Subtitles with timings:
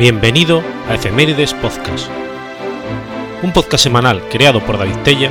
[0.00, 2.08] Bienvenido a Efemérides Podcast,
[3.42, 5.30] un podcast semanal creado por David Tella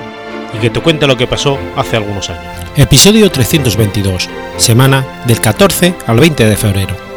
[0.55, 2.53] y que te cuenta lo que pasó hace algunos años.
[2.75, 7.08] Episodio 322, semana del 14 al 20 de febrero.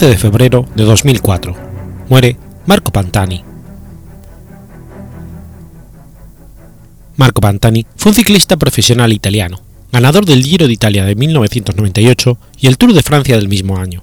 [0.00, 1.54] 14 de febrero de 2004.
[2.08, 3.44] Muere Marco Pantani.
[7.18, 9.60] Marco Pantani fue un ciclista profesional italiano,
[9.92, 14.02] ganador del Giro de Italia de 1998 y el Tour de Francia del mismo año.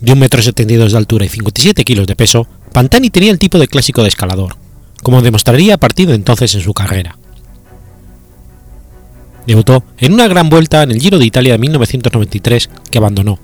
[0.00, 3.66] De 1,72 m de altura y 57 kg de peso, Pantani tenía el tipo de
[3.66, 4.54] clásico de escalador,
[5.02, 7.16] como demostraría a partir de entonces en su carrera.
[9.46, 13.38] Debutó en una gran vuelta en el Giro de Italia de 1993 que abandonó,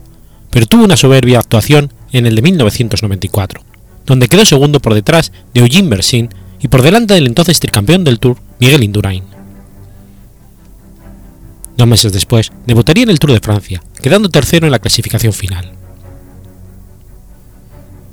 [0.50, 3.62] pero tuvo una soberbia actuación en el de 1994,
[4.06, 8.18] donde quedó segundo por detrás de Eugene Bersin y por delante del entonces tricampeón del
[8.18, 9.24] Tour Miguel Indurain.
[11.76, 15.72] Dos meses después debutaría en el Tour de Francia, quedando tercero en la clasificación final.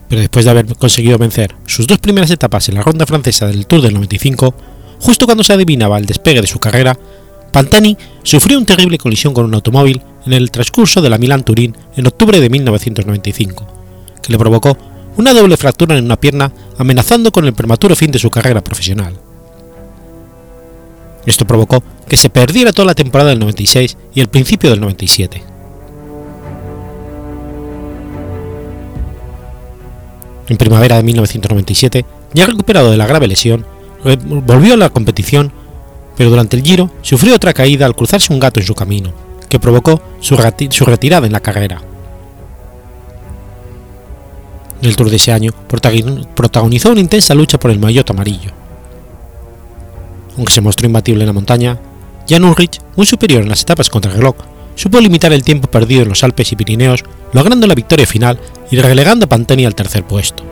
[0.08, 3.68] Pero después de haber conseguido vencer sus dos primeras etapas en la ronda francesa del
[3.68, 4.56] Tour del 95,
[5.00, 6.98] justo cuando se adivinaba el despegue de su carrera,
[7.52, 12.08] Pantani sufrió una terrible colisión con un automóvil en el transcurso de la Milán-Turín en
[12.08, 13.68] octubre de 1995,
[14.22, 14.78] que le provocó
[15.18, 19.18] una doble fractura en una pierna, amenazando con el prematuro fin de su carrera profesional.
[21.26, 25.44] Esto provocó que se perdiera toda la temporada del 96 y el principio del 97.
[30.50, 33.66] En primavera de 1997, ya recuperado de la grave lesión,
[34.46, 35.52] volvió a la competición
[36.18, 39.14] pero durante el Giro sufrió otra caída al cruzarse un gato en su camino,
[39.48, 41.82] que provocó su, retirada en la carrera.
[44.82, 45.54] En el Tour de ese año
[46.36, 48.52] protagonizó una intensa lucha por el maillot amarillo.
[50.36, 51.80] Aunque se mostró imbatible en la montaña,
[52.28, 54.36] Jan Ulrich, muy superior en las etapas contra el reloj,
[54.76, 57.04] supo limitar el tiempo perdido en los Alpes y Pirineos,
[57.34, 58.40] logrando la victoria final
[58.70, 60.44] y relegando a Pantani al tercer puesto.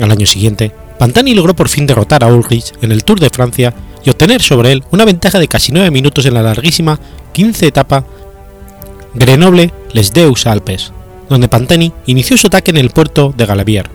[0.00, 3.72] Al año siguiente, Pantani logró por fin derrotar a Ulrich en el Tour de Francia
[4.04, 7.00] y obtener sobre él una ventaja de casi 9 minutos en la larguísima
[7.32, 8.04] 15 etapa
[9.14, 10.92] Grenoble-Les Deux Alpes,
[11.30, 13.88] donde Pantani inició su ataque en el puerto de Galavier.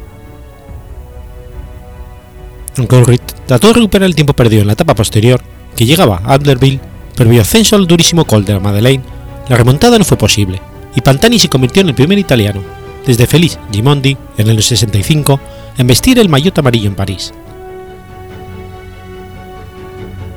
[2.75, 5.39] Aunque Ulrich trató de recuperar el tiempo perdido en la etapa posterior,
[5.75, 6.81] que llegaba a Adlerville,
[7.15, 9.03] previo ascenso al durísimo col de la Madeleine,
[9.47, 10.59] la remontada no fue posible,
[10.95, 12.63] y Pantani se convirtió en el primer italiano,
[13.05, 15.39] desde Félix Gimondi en el 65,
[15.77, 17.33] en vestir el maillot amarillo en París.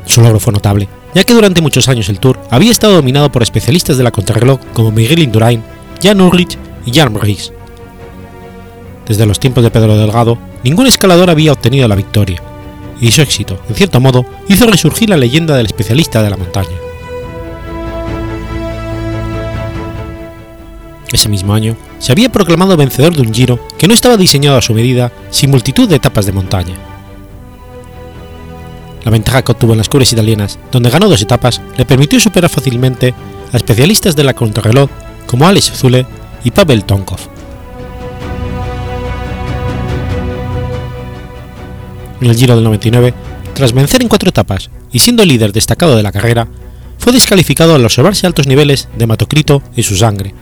[0.04, 3.42] Su logro fue notable, ya que durante muchos años el Tour había estado dominado por
[3.42, 5.62] especialistas de la contrarreloj como Miguel Indurain,
[6.02, 7.52] Jan Ulrich y Jan Briggs.
[9.06, 12.42] Desde los tiempos de Pedro Delgado, ningún escalador había obtenido la victoria,
[13.00, 16.87] y su éxito, en cierto modo, hizo resurgir la leyenda del especialista de la montaña.
[21.18, 24.62] Ese mismo año, se había proclamado vencedor de un Giro que no estaba diseñado a
[24.62, 26.76] su medida, sin multitud de etapas de montaña.
[29.02, 32.48] La ventaja que obtuvo en las cubres italianas, donde ganó dos etapas, le permitió superar
[32.48, 33.14] fácilmente
[33.52, 34.90] a especialistas de la contrarreloj
[35.26, 36.06] como Alex Zule
[36.44, 37.18] y Pavel Tonkov.
[42.20, 43.12] En el Giro del 99,
[43.54, 46.46] tras vencer en cuatro etapas y siendo líder destacado de la carrera,
[46.96, 50.32] fue descalificado al observarse altos niveles de hematocrito en su sangre,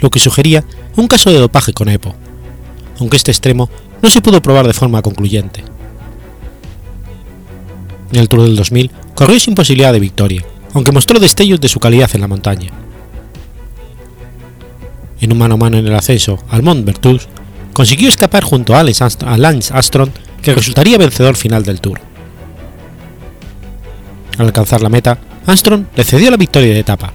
[0.00, 0.64] lo que sugería
[0.96, 2.14] un caso de dopaje con EPO,
[2.98, 3.68] aunque este extremo
[4.02, 5.62] no se pudo probar de forma concluyente.
[8.12, 11.80] En el Tour del 2000 corrió sin posibilidad de victoria, aunque mostró destellos de su
[11.80, 12.70] calidad en la montaña.
[15.20, 17.28] En un mano a mano en el ascenso al Mont Bertus,
[17.72, 22.00] consiguió escapar junto a Lance Astron, que resultaría vencedor final del Tour.
[24.38, 27.12] Al alcanzar la meta, Armstrong le cedió la victoria de etapa.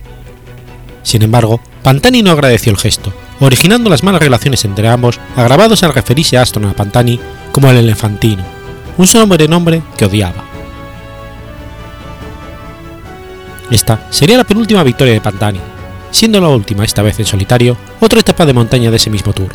[1.03, 5.93] Sin embargo, Pantani no agradeció el gesto, originando las malas relaciones entre ambos, agravados al
[5.93, 7.19] referirse a Aston a Pantani
[7.51, 8.43] como el elefantino,
[8.97, 9.07] un
[9.47, 10.43] nombre que odiaba.
[13.69, 15.59] Esta sería la penúltima victoria de Pantani,
[16.09, 19.49] siendo la última, esta vez en solitario, otra etapa de montaña de ese mismo tour.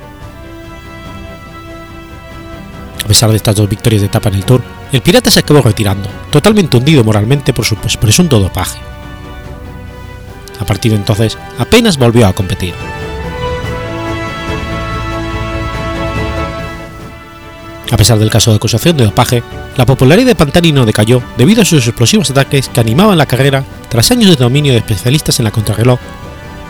[3.05, 4.63] A pesar de estas dos victorias de etapa en el tour,
[4.93, 8.90] el pirata se acabó retirando, totalmente hundido moralmente por su presunto dopaje.
[10.61, 12.75] A partir de entonces, apenas volvió a competir.
[17.91, 19.43] A pesar del caso de acusación de dopaje,
[19.77, 23.65] la popularidad de Pantani no decayó debido a sus explosivos ataques que animaban la carrera
[23.89, 25.99] tras años de dominio de especialistas en la contrarreloj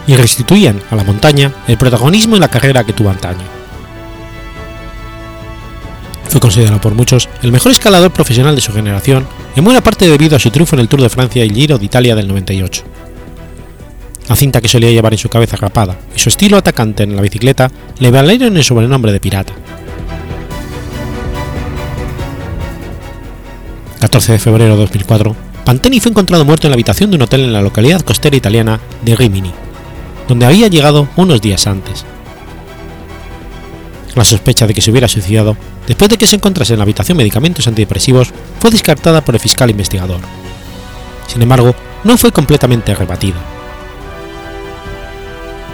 [0.06, 3.44] y restituían a la montaña el protagonismo en la carrera que tuvo antaño.
[6.28, 9.26] Fue considerado por muchos el mejor escalador profesional de su generación,
[9.56, 11.84] en buena parte debido a su triunfo en el Tour de Francia y Giro de
[11.84, 12.84] Italia del 98.
[14.30, 17.20] La cinta que solía llevar en su cabeza rapada y su estilo atacante en la
[17.20, 17.68] bicicleta
[17.98, 19.52] le valieron el sobrenombre de pirata.
[23.98, 25.34] 14 de febrero de 2004,
[25.64, 28.78] Pantani fue encontrado muerto en la habitación de un hotel en la localidad costera italiana
[29.02, 29.50] de Rimini,
[30.28, 32.04] donde había llegado unos días antes.
[34.14, 35.56] La sospecha de que se hubiera suicidado,
[35.88, 38.30] después de que se encontrase en la habitación medicamentos antidepresivos,
[38.60, 40.20] fue descartada por el fiscal investigador.
[41.26, 41.74] Sin embargo,
[42.04, 43.59] no fue completamente rebatida.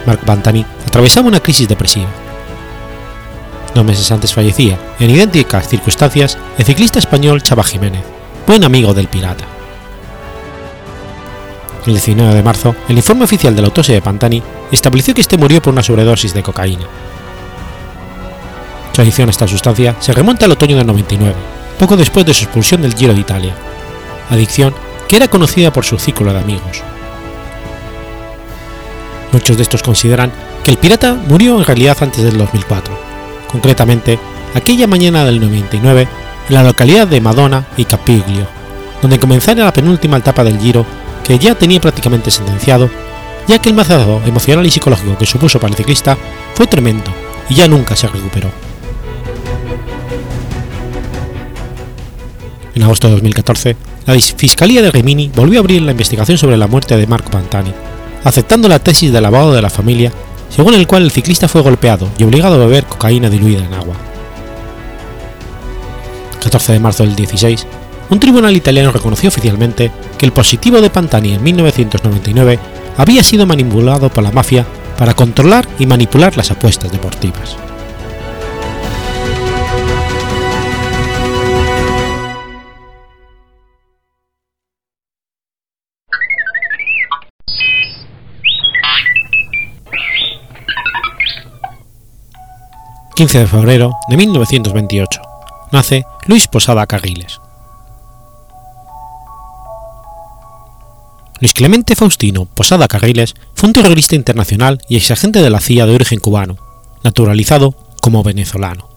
[0.07, 2.07] Marc Pantani atravesaba una crisis depresiva.
[3.75, 8.03] Dos meses antes fallecía, en idénticas circunstancias, el ciclista español Chava Jiménez,
[8.47, 9.43] buen amigo del pirata.
[11.85, 15.37] El 19 de marzo, el informe oficial de la autopsia de Pantani estableció que este
[15.37, 16.85] murió por una sobredosis de cocaína.
[18.93, 21.35] Su adicción a esta sustancia se remonta al otoño del 99,
[21.77, 23.55] poco después de su expulsión del Giro de Italia,
[24.29, 24.73] adicción
[25.07, 26.81] que era conocida por su círculo de amigos.
[29.31, 30.31] Muchos de estos consideran
[30.63, 32.97] que el pirata murió en realidad antes del 2004,
[33.51, 34.19] concretamente
[34.55, 36.07] aquella mañana del 99
[36.49, 38.47] en la localidad de Madonna y Capiglio,
[39.01, 40.85] donde comenzara la penúltima etapa del Giro
[41.23, 42.89] que ya tenía prácticamente sentenciado,
[43.47, 46.17] ya que el mazazo emocional y psicológico que supuso para el ciclista
[46.55, 47.11] fue tremendo
[47.49, 48.49] y ya nunca se recuperó.
[52.75, 53.75] En agosto de 2014,
[54.05, 57.73] la Fiscalía de Rimini volvió a abrir la investigación sobre la muerte de Marco Pantani,
[58.27, 60.11] aceptando la tesis del abogado de la familia,
[60.49, 63.95] según el cual el ciclista fue golpeado y obligado a beber cocaína diluida en agua.
[66.43, 67.65] 14 de marzo del 16,
[68.09, 72.59] un tribunal italiano reconoció oficialmente que el positivo de Pantani en 1999
[72.97, 74.65] había sido manipulado por la mafia
[74.97, 77.66] para controlar y manipular las apuestas deportivas.
[93.17, 95.21] 15 de febrero de 1928.
[95.71, 97.41] Nace Luis Posada Carriles.
[101.39, 105.95] Luis Clemente Faustino Posada Carriles fue un terrorista internacional y exagente de la CIA de
[105.95, 106.57] origen cubano,
[107.03, 107.73] naturalizado
[108.03, 108.87] como venezolano.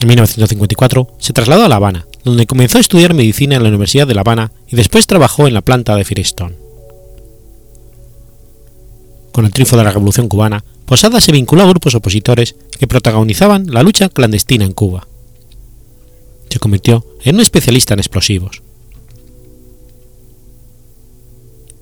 [0.00, 4.08] En 1954 se trasladó a La Habana, donde comenzó a estudiar medicina en la Universidad
[4.08, 6.63] de La Habana y después trabajó en la planta de Firestone
[9.34, 13.66] con el triunfo de la Revolución cubana, Posada se vinculó a grupos opositores que protagonizaban
[13.66, 15.08] la lucha clandestina en Cuba.
[16.48, 18.62] Se convirtió en un especialista en explosivos.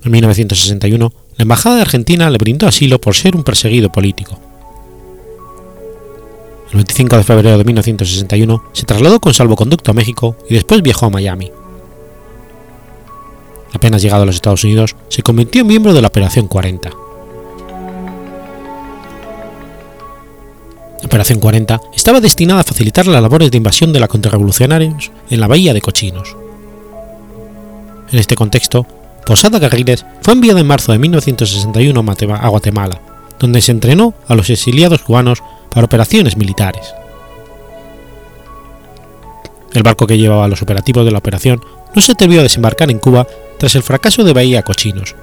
[0.03, 4.39] En 1961, la Embajada de Argentina le brindó asilo por ser un perseguido político.
[6.71, 11.05] El 25 de febrero de 1961 se trasladó con salvoconducto a México y después viajó
[11.05, 11.51] a Miami.
[13.73, 17.02] Apenas llegado a los Estados Unidos, se convirtió en miembro de la Operación 40.
[21.03, 25.47] Operación 40 estaba destinada a facilitar las labores de invasión de la contrarrevolucionarios en la
[25.47, 26.35] bahía de Cochinos.
[28.11, 28.85] En este contexto,
[29.25, 32.05] Posada Carriles fue enviado en marzo de 1961
[32.39, 33.01] a Guatemala,
[33.39, 36.93] donde se entrenó a los exiliados cubanos para operaciones militares.
[39.73, 41.61] El barco que llevaba los operativos de la operación
[41.95, 45.15] no se atrevió a desembarcar en Cuba tras el fracaso de Bahía Cochinos,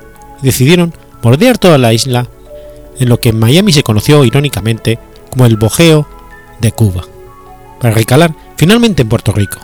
[0.43, 2.27] y decidieron bordear toda la isla,
[2.99, 4.99] en lo que en Miami se conoció irónicamente
[5.31, 6.07] como el Bogeo
[6.61, 7.05] de Cuba,
[7.81, 9.59] para recalar finalmente en Puerto Rico.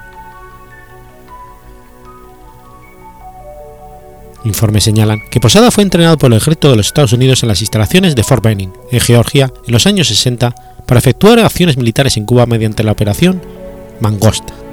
[4.45, 7.61] Informes señalan que Posada fue entrenado por el ejército de los Estados Unidos en las
[7.61, 10.55] instalaciones de Fort Benning, en Georgia, en los años 60,
[10.87, 13.43] para efectuar acciones militares en Cuba mediante la operación
[14.01, 14.66] Mangosta.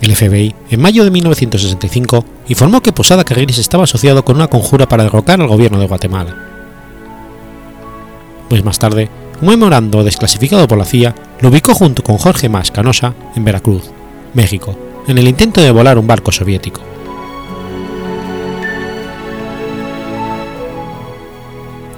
[0.00, 4.88] El FBI, en mayo de 1965, informó que Posada Carriles estaba asociado con una conjura
[4.88, 6.36] para derrocar al gobierno de Guatemala.
[8.48, 12.70] Pues más tarde, un memorando desclasificado por la CIA lo ubicó junto con Jorge Mas
[12.70, 13.90] Canosa en Veracruz,
[14.34, 14.78] México,
[15.08, 16.80] en el intento de volar un barco soviético.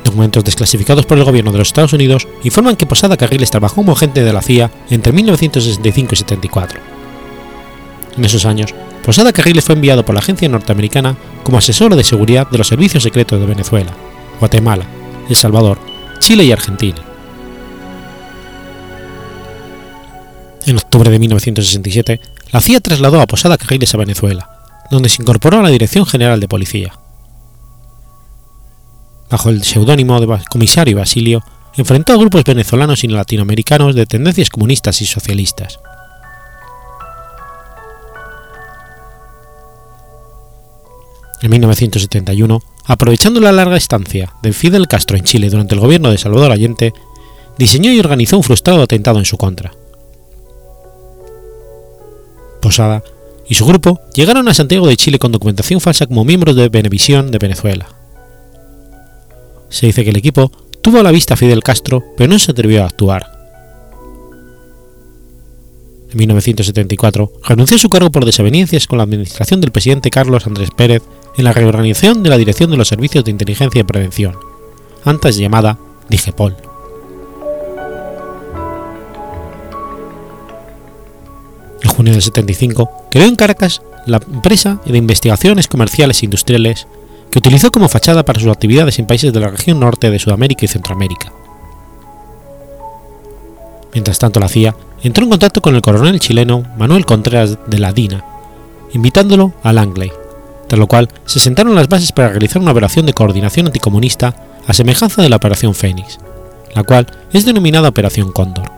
[0.04, 3.92] Documentos desclasificados por el gobierno de los Estados Unidos informan que Posada Carriles trabajó como
[3.92, 6.99] agente de la CIA entre 1965 y 74
[8.16, 8.74] en esos años,
[9.04, 13.02] Posada Carriles fue enviado por la agencia norteamericana como asesor de seguridad de los servicios
[13.02, 13.92] secretos de Venezuela,
[14.38, 14.84] Guatemala,
[15.28, 15.78] El Salvador,
[16.18, 17.02] Chile y Argentina.
[20.66, 22.20] En octubre de 1967,
[22.52, 24.50] la CIA trasladó a Posada Carriles a Venezuela,
[24.90, 26.92] donde se incorporó a la Dirección General de Policía.
[29.30, 31.42] Bajo el seudónimo de comisario Basilio,
[31.76, 35.78] enfrentó a grupos venezolanos y latinoamericanos de tendencias comunistas y socialistas.
[41.42, 46.18] En 1971, aprovechando la larga estancia de Fidel Castro en Chile durante el gobierno de
[46.18, 46.92] Salvador Allende,
[47.56, 49.72] diseñó y organizó un frustrado atentado en su contra.
[52.60, 53.02] Posada
[53.48, 57.30] y su grupo llegaron a Santiago de Chile con documentación falsa como miembros de Venevisión
[57.30, 57.88] de Venezuela.
[59.70, 62.50] Se dice que el equipo tuvo a la vista a Fidel Castro, pero no se
[62.50, 63.40] atrevió a actuar.
[66.10, 70.70] En 1974 renunció a su cargo por desavenencias con la administración del presidente Carlos Andrés
[70.76, 71.02] Pérez
[71.36, 74.36] en la reorganización de la Dirección de los Servicios de Inteligencia y Prevención,
[75.04, 76.56] antes llamada DIGEPOL.
[81.82, 86.86] En junio del 75 creó en Caracas la empresa de investigaciones comerciales e industriales
[87.30, 90.64] que utilizó como fachada para sus actividades en países de la región norte de Sudamérica
[90.64, 91.32] y Centroamérica.
[93.92, 97.92] Mientras tanto, la CIA entró en contacto con el coronel chileno Manuel Contreras de la
[97.92, 98.24] DINA,
[98.92, 100.12] invitándolo a Langley,
[100.70, 104.36] tras lo cual se sentaron las bases para realizar una operación de coordinación anticomunista
[104.68, 106.20] a semejanza de la Operación Fénix,
[106.76, 108.70] la cual es denominada Operación Cóndor.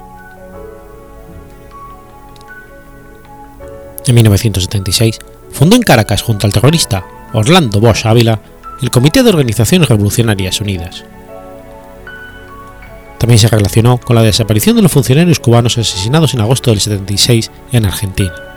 [4.06, 5.18] En 1976,
[5.50, 8.40] fundó en Caracas junto al terrorista Orlando Bosch Ávila
[8.80, 11.04] el Comité de Organizaciones Revolucionarias Unidas.
[13.18, 17.50] También se relacionó con la desaparición de los funcionarios cubanos asesinados en agosto del 76
[17.72, 18.51] en Argentina.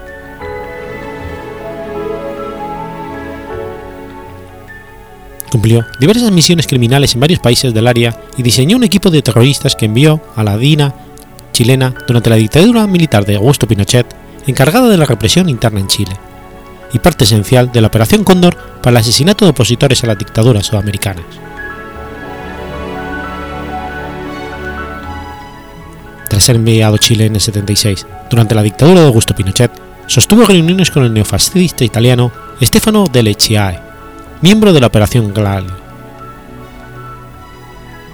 [5.56, 9.74] Cumplió diversas misiones criminales en varios países del área y diseñó un equipo de terroristas
[9.74, 10.94] que envió a la DINA
[11.54, 14.06] chilena durante la dictadura militar de Augusto Pinochet
[14.48, 16.12] encargada de la represión interna en Chile,
[16.92, 20.66] y parte esencial de la Operación Cóndor para el asesinato de opositores a las dictaduras
[20.66, 21.24] sudamericanas.
[26.28, 29.72] Tras ser enviado a Chile en el 76, durante la dictadura de Augusto Pinochet,
[30.08, 32.30] sostuvo reuniones con el neofascista italiano
[32.62, 33.85] Stefano Delle Chiae,
[34.42, 35.86] miembro de la Operación Gladio.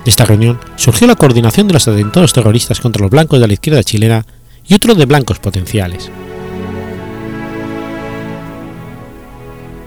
[0.04, 3.54] De esta reunión surgió la coordinación de los atentados terroristas contra los blancos de la
[3.54, 4.26] izquierda chilena
[4.68, 6.10] y otros de blancos potenciales.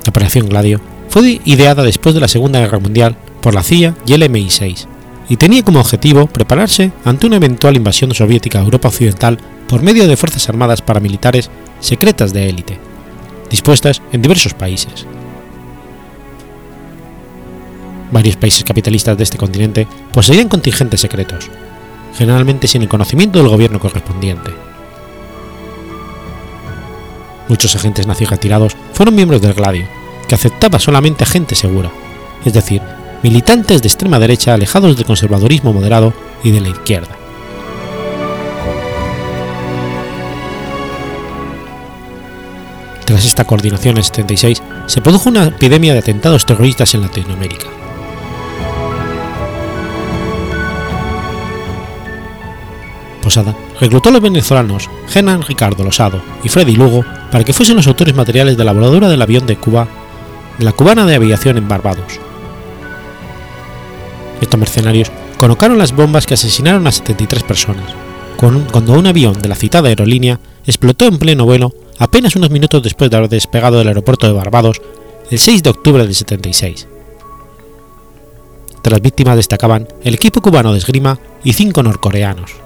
[0.05, 4.12] La Operación Gladio fue ideada después de la Segunda Guerra Mundial por la CIA y
[4.12, 4.87] el MI6
[5.29, 9.38] y tenía como objetivo prepararse ante una eventual invasión soviética a Europa Occidental
[9.69, 11.50] por medio de fuerzas armadas paramilitares
[11.81, 12.79] secretas de élite,
[13.50, 15.07] dispuestas en diversos países.
[18.11, 21.51] Varios países capitalistas de este continente poseían contingentes secretos,
[22.17, 24.53] generalmente sin el conocimiento del gobierno correspondiente.
[27.49, 29.87] Muchos agentes nazis retirados fueron miembros del Gladio,
[30.29, 31.91] que aceptaba solamente a gente segura,
[32.45, 32.81] es decir,
[33.23, 37.17] militantes de extrema derecha alejados del conservadurismo moderado y de la izquierda.
[43.05, 47.84] Tras esta coordinación en 76, se produjo una epidemia de atentados terroristas en Latinoamérica.
[53.25, 57.02] Posada reclutó a los venezolanos Genan Ricardo Losado y Freddy Lugo
[57.33, 59.88] para que fuesen los autores materiales de la voladura del avión de Cuba
[60.59, 62.21] de la cubana de aviación en Barbados.
[64.43, 67.87] Estos mercenarios colocaron las bombas que asesinaron a 73 personas,
[68.37, 73.11] cuando un avión de la citada aerolínea explotó en pleno vuelo apenas unos minutos después
[73.11, 74.83] de haber despegado del aeropuerto de Barbados
[75.31, 76.87] el 6 de octubre del 76.
[78.76, 82.63] Entre las víctimas destacaban el equipo cubano de esgrima y cinco norcoreanos.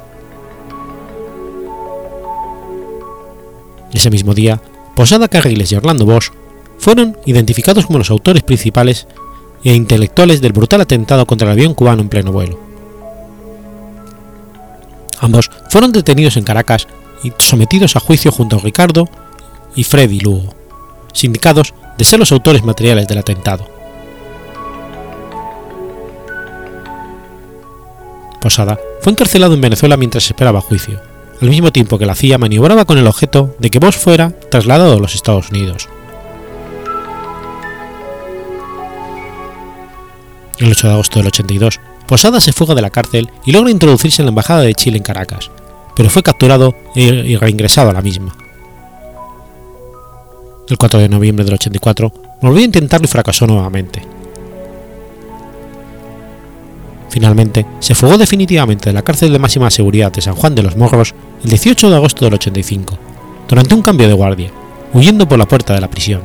[3.92, 4.60] Ese mismo día,
[4.94, 6.32] Posada Carriles y Orlando Bosch
[6.78, 9.06] fueron identificados como los autores principales
[9.64, 12.58] e intelectuales del brutal atentado contra el avión cubano en pleno vuelo.
[15.20, 16.86] Ambos fueron detenidos en Caracas
[17.22, 19.08] y sometidos a juicio junto a Ricardo
[19.74, 20.54] y Freddy Lugo,
[21.12, 23.68] sindicados de ser los autores materiales del atentado.
[28.40, 31.00] Posada fue encarcelado en Venezuela mientras esperaba juicio,
[31.40, 34.94] al mismo tiempo que la CIA maniobraba con el objeto de que Bosch fuera trasladado
[34.94, 35.88] a los Estados Unidos.
[40.58, 44.22] El 8 de agosto del 82, Posada se fuga de la cárcel y logra introducirse
[44.22, 45.50] en la Embajada de Chile en Caracas,
[45.94, 48.34] pero fue capturado y reingresado a la misma.
[50.68, 54.17] El 4 de noviembre del 84 volvió a intentarlo y fracasó nuevamente.
[57.08, 60.76] Finalmente, se fugó definitivamente de la cárcel de máxima seguridad de San Juan de los
[60.76, 62.98] Morros el 18 de agosto del 85,
[63.48, 64.50] durante un cambio de guardia,
[64.92, 66.20] huyendo por la puerta de la prisión.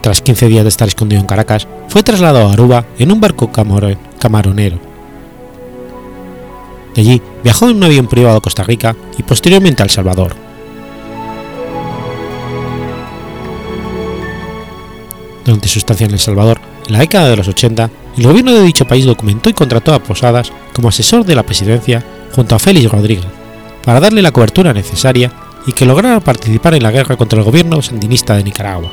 [0.00, 3.52] Tras 15 días de estar escondido en Caracas, fue trasladado a Aruba en un barco
[3.52, 4.80] camaronero.
[6.94, 10.34] De allí viajó en un avión privado a Costa Rica y posteriormente a El Salvador.
[15.44, 16.60] Durante su estancia en El Salvador,
[16.92, 20.02] en la década de los 80, el gobierno de dicho país documentó y contrató a
[20.02, 23.24] Posadas como asesor de la presidencia junto a Félix Rodríguez,
[23.82, 25.32] para darle la cobertura necesaria
[25.66, 28.92] y que lograra participar en la guerra contra el gobierno sandinista de Nicaragua.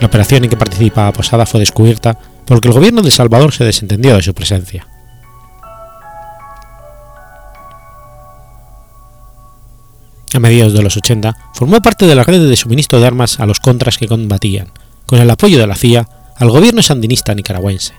[0.00, 4.16] La operación en que participaba Posada fue descubierta porque el gobierno de Salvador se desentendió
[4.16, 4.86] de su presencia.
[10.32, 13.44] A mediados de los 80 formó parte de la red de suministro de armas a
[13.44, 14.68] los contras que combatían,
[15.08, 17.94] con el apoyo de la CIA, al gobierno sandinista nicaragüense.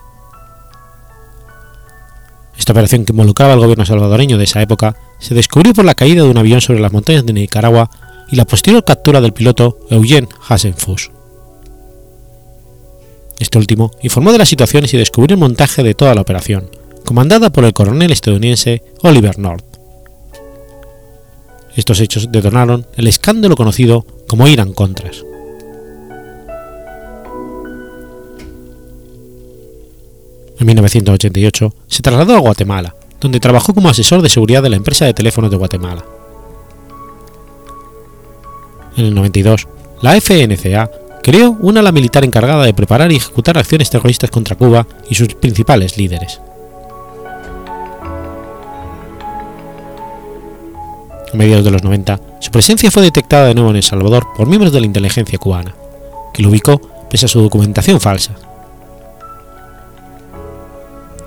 [2.56, 6.22] Esta operación que involucraba al gobierno salvadoreño de esa época se descubrió por la caída
[6.22, 7.90] de un avión sobre las montañas de Nicaragua
[8.30, 11.10] y la posterior captura del piloto Eugene Hasenfuss.
[13.40, 16.70] Este último informó de las situaciones y descubrió el montaje de toda la operación,
[17.06, 19.66] comandada por el coronel estadounidense Oliver North.
[21.76, 25.24] Estos hechos detonaron el escándalo conocido como Irán Contras.
[30.60, 35.06] En 1988 se trasladó a Guatemala, donde trabajó como asesor de seguridad de la empresa
[35.06, 36.04] de teléfonos de Guatemala.
[38.98, 39.68] En el 92,
[40.02, 40.92] la FNCA
[41.24, 45.34] creó una ala militar encargada de preparar y ejecutar acciones terroristas contra Cuba y sus
[45.36, 46.42] principales líderes.
[51.32, 54.48] A mediados de los 90, su presencia fue detectada de nuevo en El Salvador por
[54.48, 55.74] miembros de la inteligencia cubana,
[56.34, 58.49] que lo ubicó pese a su documentación falsa.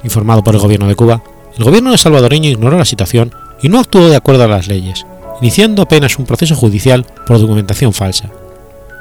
[0.04, 1.22] Informado por el gobierno de Cuba,
[1.56, 5.06] el gobierno salvadoreño ignoró la situación y no actuó de acuerdo a las leyes,
[5.40, 8.30] iniciando apenas un proceso judicial por documentación falsa,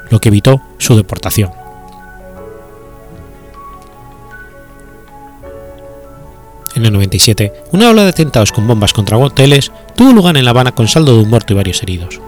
[0.09, 1.51] lo que evitó su deportación.
[6.75, 10.51] En el 97, una ola de atentados con bombas contra hoteles tuvo lugar en La
[10.51, 12.19] Habana con saldo de un muerto y varios heridos.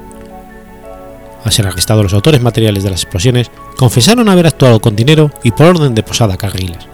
[1.44, 5.52] Al ser arrestados los autores materiales de las explosiones, confesaron haber actuado con dinero y
[5.52, 6.93] por orden de Posada Carriles.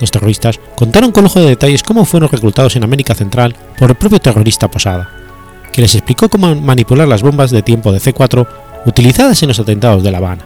[0.00, 3.96] Los terroristas contaron con lujo de detalles cómo fueron reclutados en América Central por el
[3.96, 5.10] propio terrorista Posada,
[5.72, 8.46] que les explicó cómo manipular las bombas de tiempo de C4
[8.86, 10.44] utilizadas en los atentados de La Habana.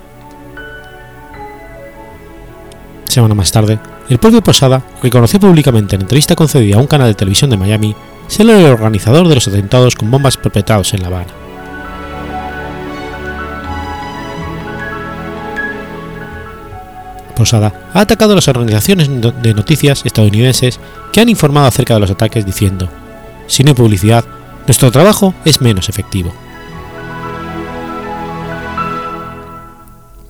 [3.04, 7.14] Semana más tarde, el propio Posada reconoció públicamente en entrevista concedida a un canal de
[7.14, 7.94] televisión de Miami
[8.26, 11.41] ser el organizador de los atentados con bombas perpetrados en La Habana.
[17.36, 20.78] Posada ha atacado a las organizaciones de noticias estadounidenses
[21.12, 22.88] que han informado acerca de los ataques diciendo,
[23.46, 24.24] si no hay publicidad,
[24.66, 26.32] nuestro trabajo es menos efectivo.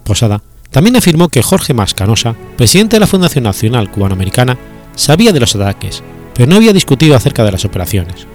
[0.05, 4.57] Posada también afirmó que Jorge Mascanosa, presidente de la Fundación Nacional Cubanoamericana,
[4.95, 6.03] sabía de los ataques,
[6.35, 8.27] pero no había discutido acerca de las operaciones.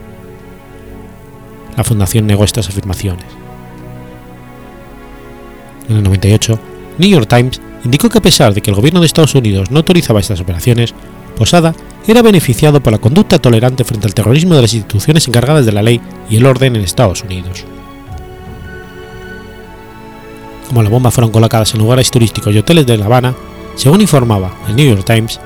[1.76, 3.26] La fundación negó estas afirmaciones.
[5.90, 6.60] En el 98,
[7.00, 9.80] New York Times indicó que a pesar de que el gobierno de Estados Unidos no
[9.80, 10.94] autorizaba estas operaciones,
[11.38, 11.76] Posada
[12.08, 15.84] era beneficiado por la conducta tolerante frente al terrorismo de las instituciones encargadas de la
[15.84, 17.64] ley y el orden en Estados Unidos.
[20.68, 23.36] Como las bombas fueron colocadas en lugares turísticos y hoteles de La Habana,
[23.76, 25.40] según informaba el New York Times,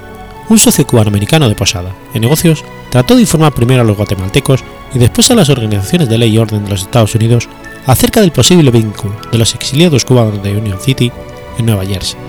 [0.49, 4.63] un socio cubano-americano de Posada, en negocios, trató de informar primero a los guatemaltecos
[4.93, 7.49] y después a las organizaciones de ley y orden de los Estados Unidos
[7.85, 11.11] acerca del posible vínculo de los exiliados cubanos de Union City
[11.57, 12.19] en Nueva Jersey.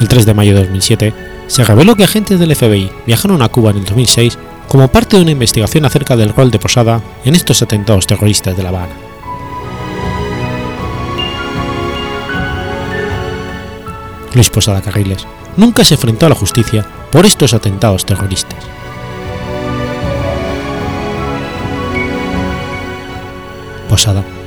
[0.00, 1.14] El 3 de mayo de 2007,
[1.48, 4.38] se reveló que agentes del FBI viajaron a Cuba en el 2006
[4.68, 8.62] como parte de una investigación acerca del rol de Posada en estos atentados terroristas de
[8.62, 8.92] La Habana.
[14.34, 18.77] Luis Posada Carriles nunca se enfrentó a la justicia por estos atentados terroristas.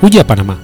[0.02, 0.60] Huye a Panamá,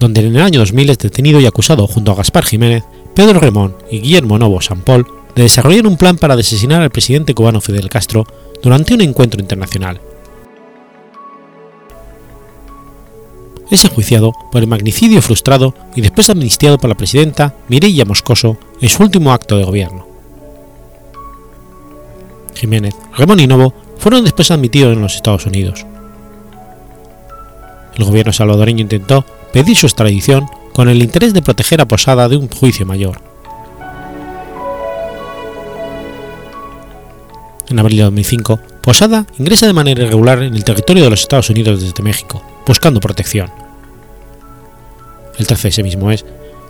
[0.00, 2.82] donde en el año 2000 es detenido y acusado junto a Gaspar Jiménez,
[3.14, 5.06] Pedro Remón y Guillermo Novo San Paul
[5.36, 8.26] de desarrollar un plan para asesinar al presidente cubano Fidel Castro
[8.62, 10.00] durante un encuentro internacional.
[13.70, 18.88] Es enjuiciado por el magnicidio frustrado y después amnistiado por la presidenta Mireya Moscoso en
[18.88, 20.08] su último acto de gobierno.
[22.54, 25.84] Jiménez, Ramón y Novo fueron después admitidos en los Estados Unidos.
[27.96, 32.36] El gobierno salvadoreño intentó pedir su extradición con el interés de proteger a Posada de
[32.36, 33.20] un juicio mayor.
[37.68, 41.48] En abril de 2005, Posada ingresa de manera irregular en el territorio de los Estados
[41.48, 43.50] Unidos desde México, buscando protección.
[45.38, 46.24] El 13 de ese mismo mes,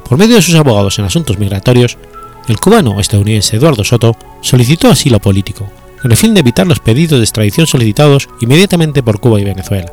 [0.08, 1.98] por medio de sus abogados en asuntos migratorios,
[2.46, 5.68] el cubano estadounidense Eduardo Soto solicitó asilo político,
[6.00, 9.90] con el fin de evitar los pedidos de extradición solicitados inmediatamente por Cuba y Venezuela.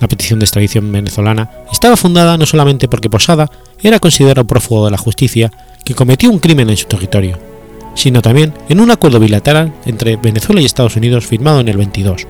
[0.00, 3.50] La petición de extradición venezolana estaba fundada no solamente porque Posada
[3.82, 5.50] era considerado prófugo de la justicia
[5.84, 7.38] que cometió un crimen en su territorio,
[7.94, 12.26] sino también en un acuerdo bilateral entre Venezuela y Estados Unidos firmado en el 22,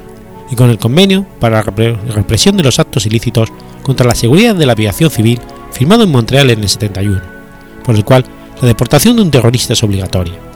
[0.51, 3.51] y con el convenio para la represión de los actos ilícitos
[3.83, 5.41] contra la seguridad de la aviación civil
[5.73, 7.21] firmado en Montreal en el 71,
[7.85, 8.25] por el cual
[8.63, 10.48] la deportación de un terrorista es obligatoria.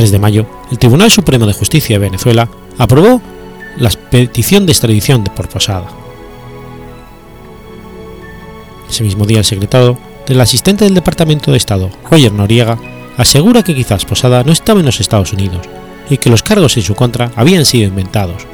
[0.00, 3.20] 3 de mayo, el Tribunal Supremo de Justicia de Venezuela aprobó
[3.76, 5.88] la petición de extradición por Posada.
[8.88, 12.78] Ese mismo día, el secretario del asistente del Departamento de Estado, Roger Noriega,
[13.18, 15.68] asegura que quizás Posada no estaba en los Estados Unidos
[16.08, 18.46] y que los cargos en su contra habían sido inventados.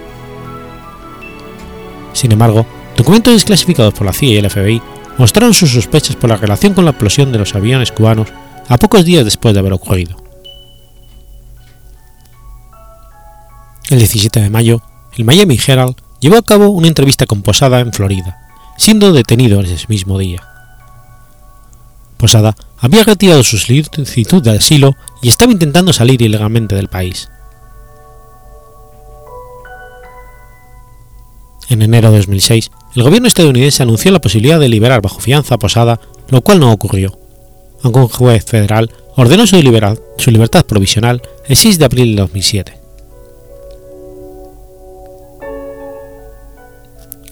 [2.13, 4.83] Sin embargo, documentos desclasificados por la CIA y el FBI
[5.17, 8.31] mostraron sus sospechas por la relación con la explosión de los aviones cubanos
[8.69, 10.26] a pocos días después de haber ocurrido.
[13.89, 14.83] El 17 de mayo,
[15.17, 18.37] el Miami Herald llevó a cabo una entrevista con Posada en Florida,
[18.77, 20.43] siendo detenido ese mismo día.
[22.17, 27.29] Posada había retirado su solicitud de asilo y estaba intentando salir ilegalmente del país.
[31.69, 35.59] En enero de 2006, el gobierno estadounidense anunció la posibilidad de liberar bajo fianza a
[35.59, 37.17] Posada, lo cual no ocurrió,
[37.85, 39.57] aunque un juez federal ordenó su,
[40.19, 42.86] su libertad provisional el 6 de abril de 2007.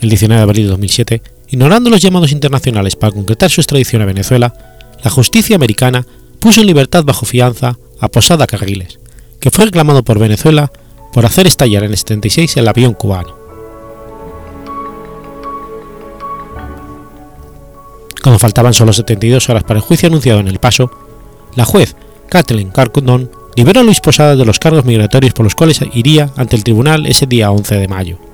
[0.04, 4.04] El 19 de abril de 2007, ignorando los llamados internacionales para concretar su extradición a
[4.04, 4.52] Venezuela,
[5.02, 6.06] la justicia americana
[6.40, 8.98] puso en libertad bajo fianza a Posada Carriles,
[9.40, 10.70] que fue reclamado por Venezuela
[11.10, 13.34] por hacer estallar en el 76 el avión cubano.
[18.22, 20.90] Cuando faltaban solo 72 horas para el juicio anunciado en El Paso,
[21.56, 21.96] la juez
[22.28, 26.56] Kathleen Carcondon liberó a Luis Posada de los cargos migratorios por los cuales iría ante
[26.56, 28.33] el tribunal ese día 11 de mayo.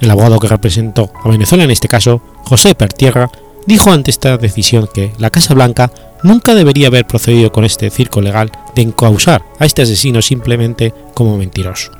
[0.00, 3.30] El abogado que representó a Venezuela en este caso, José Pertierra,
[3.66, 5.90] dijo ante esta decisión que la Casa Blanca
[6.22, 11.36] nunca debería haber procedido con este circo legal de encausar a este asesino simplemente como
[11.36, 11.92] mentiroso.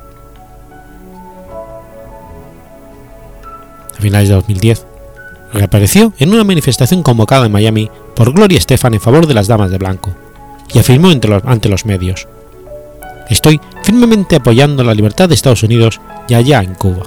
[3.97, 4.85] A finales de 2010,
[5.53, 9.71] reapareció en una manifestación convocada en Miami por Gloria Estefan en favor de las damas
[9.71, 10.11] de blanco,
[10.73, 12.27] y afirmó ante los medios,
[13.29, 17.03] Estoy firmemente apoyando la libertad de Estados Unidos y allá en Cuba.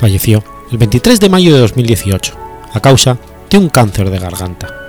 [0.00, 2.34] Falleció el 23 de mayo de 2018,
[2.72, 3.18] a causa
[3.50, 4.79] de un cáncer de garganta.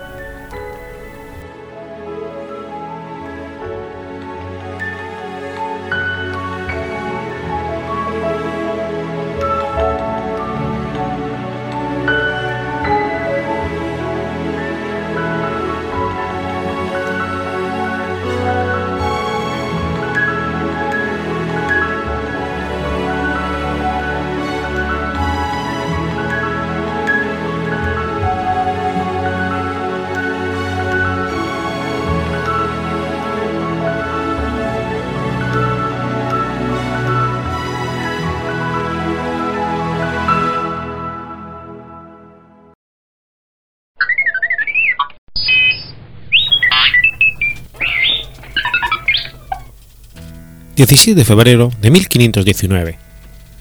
[50.87, 52.97] 16 de febrero de 1519.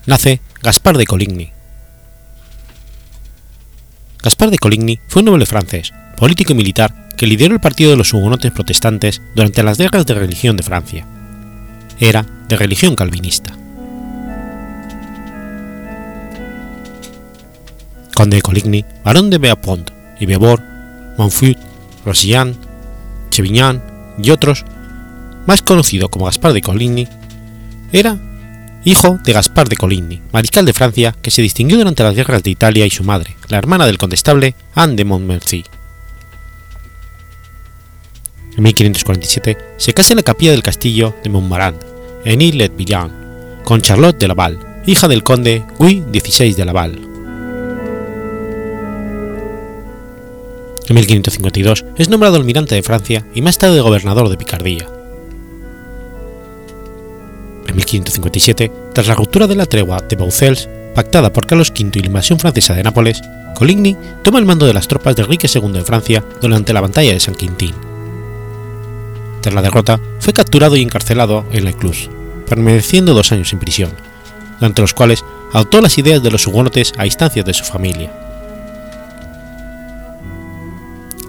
[0.06, 1.52] Nace Gaspar de Coligny.
[4.22, 7.98] Gaspar de Coligny fue un noble francés, político y militar que lideró el partido de
[7.98, 11.06] los hugonotes protestantes durante las guerras de religión de Francia.
[12.00, 13.54] Era de religión calvinista.
[18.14, 20.60] Conde de Coligny, barón de Beaupont y Beauvoir,
[21.18, 21.58] Montfut,
[22.06, 22.56] Rosillán,
[23.28, 23.82] Chevignan
[24.22, 24.64] y otros
[25.46, 27.08] más conocido como Gaspar de Coligny,
[27.92, 28.18] era
[28.84, 32.50] hijo de Gaspar de Coligny, mariscal de Francia que se distinguió durante las guerras de
[32.50, 35.64] Italia y su madre, la hermana del condestable Anne de Montmorency.
[38.56, 41.82] En 1547 se casa en la capilla del castillo de Montmarant,
[42.24, 43.10] en Ile-et-Villain,
[43.64, 46.98] con Charlotte de Laval, hija del conde Guy XVI de Laval.
[50.88, 54.99] En 1552 es nombrado almirante de Francia y más tarde gobernador de Picardía.
[57.70, 62.00] En 1557, tras la ruptura de la tregua de Baucels, pactada por Carlos V y
[62.00, 63.22] la invasión francesa de Nápoles,
[63.54, 67.12] Coligny toma el mando de las tropas de Enrique II de Francia durante la batalla
[67.12, 67.72] de San Quintín.
[69.40, 72.10] Tras la derrota, fue capturado y encarcelado en la Ecluse,
[72.48, 73.92] permaneciendo dos años en prisión,
[74.58, 78.12] durante los cuales adoptó las ideas de los hugonotes a instancias de su familia.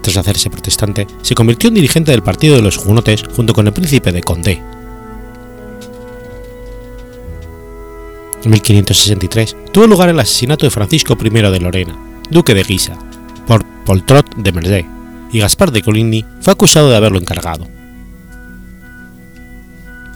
[0.02, 3.74] Tras hacerse protestante, se convirtió en dirigente del partido de los hugonotes junto con el
[3.74, 4.71] príncipe de Condé.
[8.50, 11.96] 1563 tuvo lugar el asesinato de Francisco I de Lorena,
[12.30, 12.98] duque de Guisa,
[13.46, 14.86] por Poltrot de Mersey,
[15.32, 17.68] y Gaspar de Coligny fue acusado de haberlo encargado.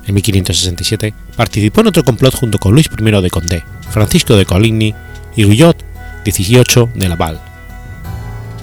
[0.08, 4.94] En 1567 participó en otro complot junto con Luis I de Condé, Francisco de Coligny
[5.36, 5.84] y Guillot
[6.26, 7.42] XVIII de Laval.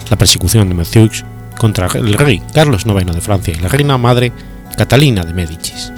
[0.09, 1.09] La persecución de Mathieu
[1.57, 4.31] contra el rey Carlos IX de Francia y la reina madre
[4.77, 5.91] Catalina de Médicis.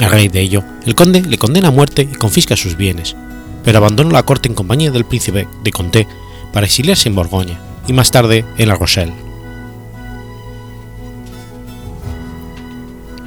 [0.00, 3.16] A raíz de ello, el conde le condena a muerte y confisca sus bienes,
[3.62, 6.06] pero abandonó la corte en compañía del príncipe de Condé
[6.52, 9.12] para exiliarse en Borgoña y más tarde en La Rochelle.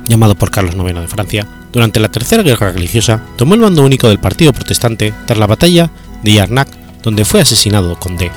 [0.08, 4.08] Llamado por Carlos IX de Francia, durante la Tercera Guerra Religiosa tomó el mando único
[4.08, 5.92] del partido protestante tras la batalla
[6.24, 6.70] de Yarnac,
[7.04, 8.32] donde fue asesinado Condé.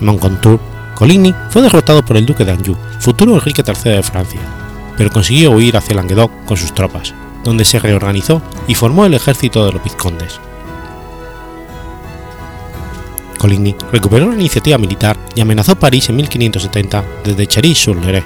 [0.00, 0.58] Moncontour,
[0.94, 4.40] Coligny fue derrotado por el duque de Anjou, futuro Enrique III de Francia,
[4.96, 9.64] pero consiguió huir hacia Languedoc con sus tropas, donde se reorganizó y formó el ejército
[9.64, 10.40] de los vizcondes.
[13.38, 18.24] Coligny recuperó la iniciativa militar y amenazó París en 1570 desde Chery-sur-Leret,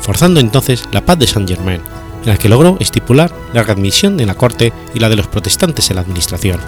[0.00, 1.82] forzando entonces la paz de Saint-Germain,
[2.22, 5.90] en la que logró estipular la readmisión de la corte y la de los protestantes
[5.90, 6.58] en la administración.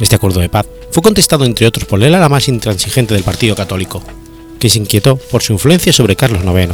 [0.00, 3.56] Este acuerdo de paz fue contestado entre otros por el ala más intransigente del Partido
[3.56, 4.02] Católico,
[4.64, 6.72] que se inquietó por su influencia sobre Carlos IX,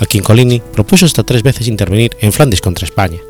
[0.00, 3.20] a quien Coligny propuso hasta tres veces intervenir en Flandes contra España.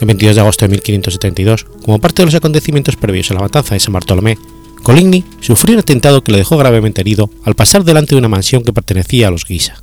[0.00, 3.74] El 22 de agosto de 1572, como parte de los acontecimientos previos a la matanza
[3.74, 4.38] de San Bartolomé,
[4.84, 8.62] Coligny sufrió un atentado que le dejó gravemente herido al pasar delante de una mansión
[8.62, 9.82] que pertenecía a los Guisa.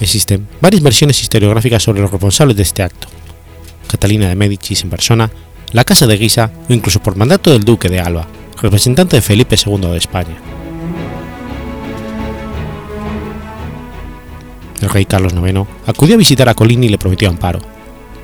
[0.00, 3.08] Existen varias versiones historiográficas sobre los responsables de este acto.
[3.88, 5.30] Catalina de Médicis en persona,
[5.72, 8.26] la Casa de Guisa o incluso por mandato del Duque de Alba,
[8.60, 10.36] representante de Felipe II de España.
[14.80, 17.60] El rey Carlos IX acudió a visitar a Coligny y le prometió amparo,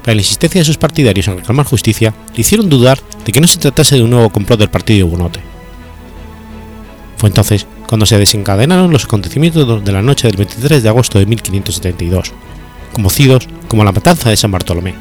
[0.03, 3.47] pero la insistencia de sus partidarios en reclamar justicia le hicieron dudar de que no
[3.47, 5.41] se tratase de un nuevo complot del partido hugonote.
[7.17, 11.27] Fue entonces cuando se desencadenaron los acontecimientos de la noche del 23 de agosto de
[11.27, 12.33] 1572,
[12.93, 14.95] conocidos como la matanza de San Bartolomé,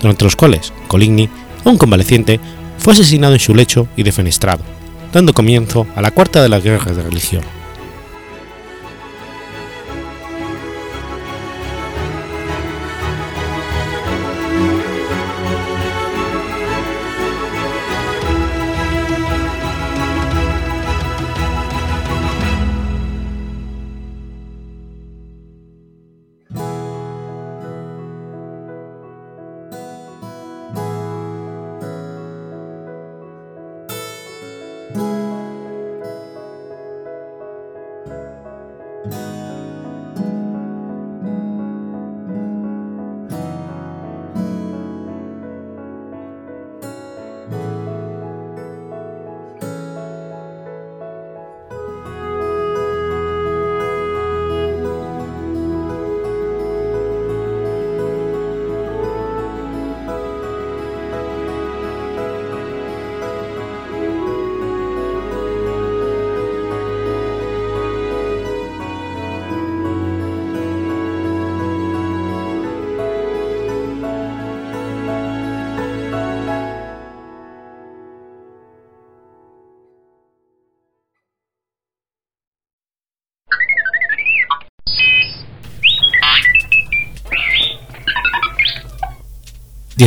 [0.00, 1.28] durante los cuales Coligny,
[1.64, 2.40] un convaleciente,
[2.78, 4.62] fue asesinado en su lecho y defenestrado,
[5.12, 7.59] dando comienzo a la cuarta de las guerras de religión.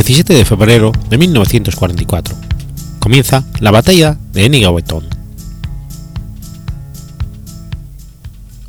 [0.04, 2.36] 17 de febrero de 1944.
[2.98, 5.02] Comienza la batalla de Eniwetok.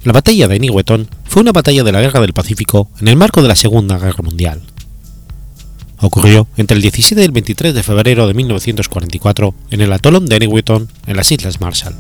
[0.06, 3.42] La batalla de Eniwetok fue una batalla de la Guerra del Pacífico en el marco
[3.42, 4.62] de la Segunda Guerra Mundial.
[6.00, 10.38] Ocurrió entre el 17 y el 23 de febrero de 1944 en el atolón de
[10.38, 11.96] Eniwetok en las Islas Marshall.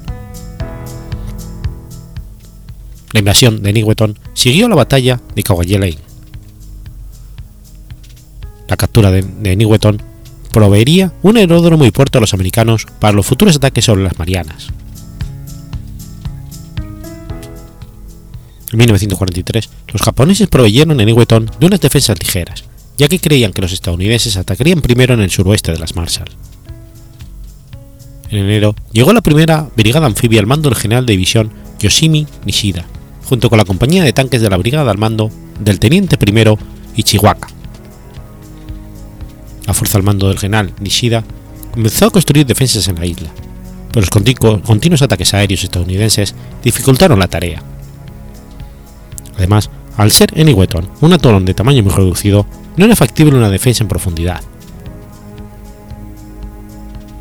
[3.12, 6.05] La invasión de Eniwetok siguió la batalla de Kwajalein,
[8.68, 10.00] La captura de, de
[10.52, 14.70] proveería un aeródromo y puerto a los americanos para los futuros ataques sobre las Marianas.
[18.72, 22.64] En 1943, los japoneses proveyeron en Newton de unas defensas ligeras,
[22.98, 26.30] ya que creían que los estadounidenses atacarían primero en el suroeste de las Marshall.
[28.30, 32.86] En enero llegó la primera brigada anfibia al mando del general de división Yoshimi Nishida,
[33.26, 36.58] junto con la compañía de tanques de la brigada al mando del teniente primero
[36.96, 37.55] Ichiwaka.
[39.66, 41.24] La fuerza al mando del general Nishida
[41.72, 43.30] comenzó a construir defensas en la isla,
[43.92, 44.10] pero los
[44.62, 47.62] continuos ataques aéreos estadounidenses dificultaron la tarea.
[49.38, 52.46] Además, al ser Eniweton un atolón de tamaño muy reducido,
[52.78, 54.42] no era factible una defensa en profundidad.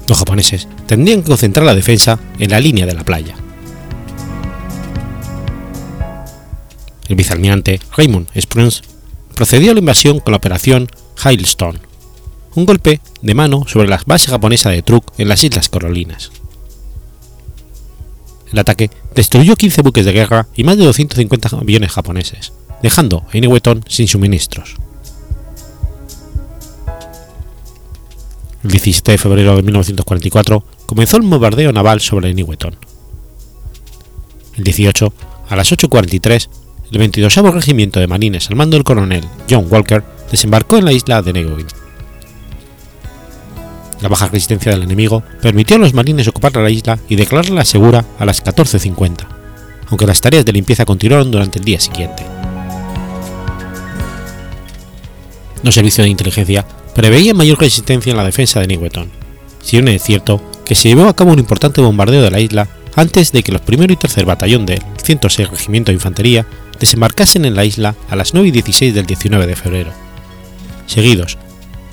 [0.09, 3.35] Los japoneses tendrían que concentrar la defensa en la línea de la playa.
[7.09, 8.83] El vicealmirante Raymond Spruance
[9.35, 10.88] procedió a la invasión con la operación
[11.22, 11.78] Hailstone,
[12.54, 16.30] un golpe de mano sobre la base japonesa de Truk en las Islas Carolinas.
[18.52, 23.36] El ataque destruyó 15 buques de guerra y más de 250 aviones japoneses, dejando a
[23.36, 24.76] Iniweton sin suministros.
[28.62, 32.76] El 17 de febrero de 1944 comenzó el bombardeo naval sobre Iniweton.
[34.56, 35.12] El 18,
[35.48, 36.48] a las 8.43,
[36.92, 41.22] el 22 Regimiento de Marines al mando del coronel John Walker desembarcó en la isla
[41.22, 41.84] de Negeville.
[44.04, 48.04] La baja resistencia del enemigo permitió a los marines ocupar la isla y declararla segura
[48.18, 49.26] a las 14.50,
[49.88, 52.22] aunque las tareas de limpieza continuaron durante el día siguiente.
[55.62, 59.10] Los servicios de inteligencia preveían mayor resistencia en la defensa de Newton,
[59.62, 62.68] si bien es cierto que se llevó a cabo un importante bombardeo de la isla
[62.96, 66.46] antes de que los 1 y 3 batallón del 106 Regimiento de Infantería
[66.78, 69.92] desembarcasen en la isla a las 9 y 16 del 19 de febrero,
[70.86, 71.38] seguidos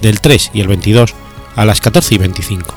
[0.02, 1.16] del 3 y el 22
[1.56, 2.76] a las 14 y 25.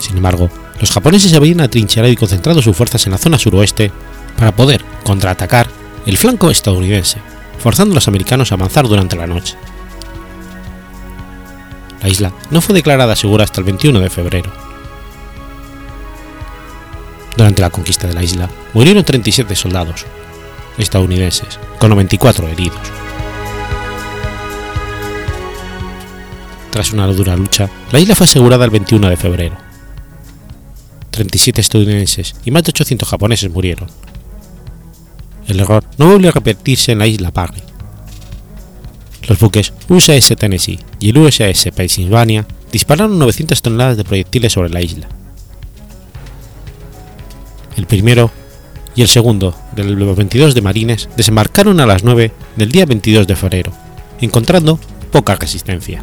[0.00, 3.92] Sin embargo, los japoneses habían atrincherado y concentrado sus fuerzas en la zona suroeste
[4.36, 5.68] para poder contraatacar
[6.06, 7.18] el flanco estadounidense,
[7.58, 9.56] forzando a los americanos a avanzar durante la noche.
[12.02, 14.50] La isla no fue declarada segura hasta el 21 de febrero.
[17.36, 20.04] Durante la conquista de la isla murieron 37 soldados
[20.78, 23.01] estadounidenses, con 94 heridos.
[26.72, 29.56] Tras una dura lucha, la isla fue asegurada el 21 de febrero.
[31.10, 33.90] 37 estadounidenses y más de 800 japoneses murieron.
[35.46, 37.62] El error no volvió a repetirse en la isla Parry.
[39.28, 44.80] Los buques USS Tennessee y el USS Pennsylvania dispararon 900 toneladas de proyectiles sobre la
[44.80, 45.08] isla.
[47.76, 48.30] El primero
[48.94, 53.36] y el segundo del 22 de marines desembarcaron a las 9 del día 22 de
[53.36, 53.72] febrero,
[54.22, 54.80] encontrando
[55.10, 56.02] poca resistencia.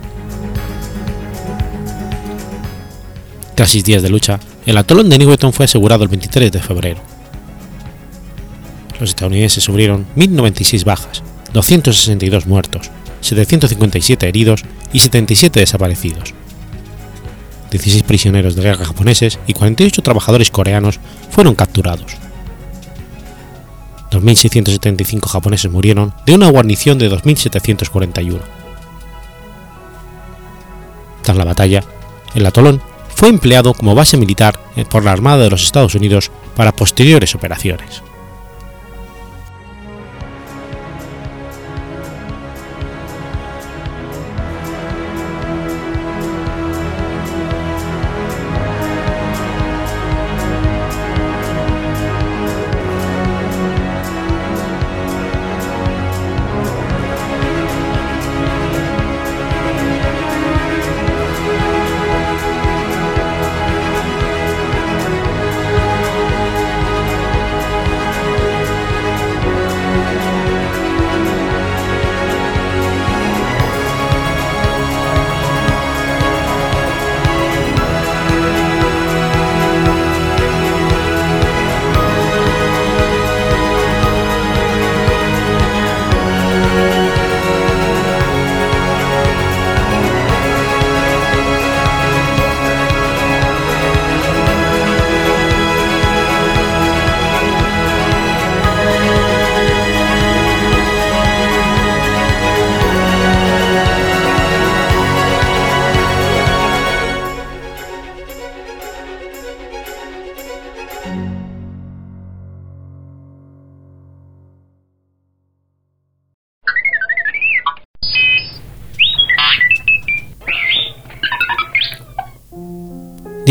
[3.60, 7.02] Tras seis días de lucha, el atolón de Newton fue asegurado el 23 de febrero.
[9.02, 16.34] Los estadounidenses sufrieron 1.096 bajas, 262 muertos, 757 heridos y 77 desaparecidos.
[17.70, 22.14] 16 prisioneros de guerra japoneses y 48 trabajadores coreanos fueron capturados.
[24.10, 28.40] 2.675 japoneses murieron de una guarnición de 2.741.
[31.24, 31.84] Tras la batalla,
[32.36, 32.82] el atolón
[33.20, 34.58] fue empleado como base militar
[34.90, 38.02] por la Armada de los Estados Unidos para posteriores operaciones.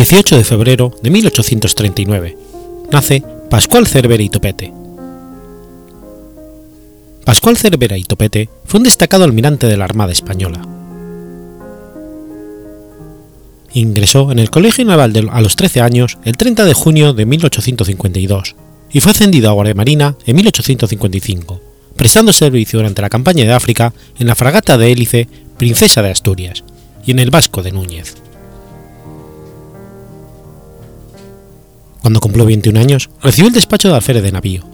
[0.09, 2.39] 18 de febrero de 1839.
[2.91, 4.73] Nace Pascual Cervera y Topete.
[7.27, 10.67] Pascual Cervera y Topete fue un destacado almirante de la Armada Española.
[13.75, 18.57] Ingresó en el Colegio Naval a los 13 años el 30 de junio de 1852
[18.91, 21.61] y fue ascendido a Guardia Marina en 1855,
[21.97, 25.29] prestando servicio durante la campaña de África en la fragata de hélice
[25.59, 26.65] Princesa de Asturias
[27.05, 28.15] y en el Vasco de Núñez.
[32.09, 34.65] Cuando cumplió 21 años, recibió el despacho de alférez de navío.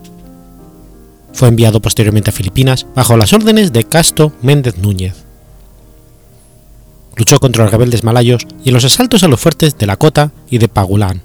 [1.32, 5.16] Fue enviado posteriormente a Filipinas bajo las órdenes de Casto Méndez Núñez.
[7.16, 10.59] Luchó contra los rebeldes malayos y en los asaltos a los fuertes de Lakota y
[10.59, 11.22] de Pagulán,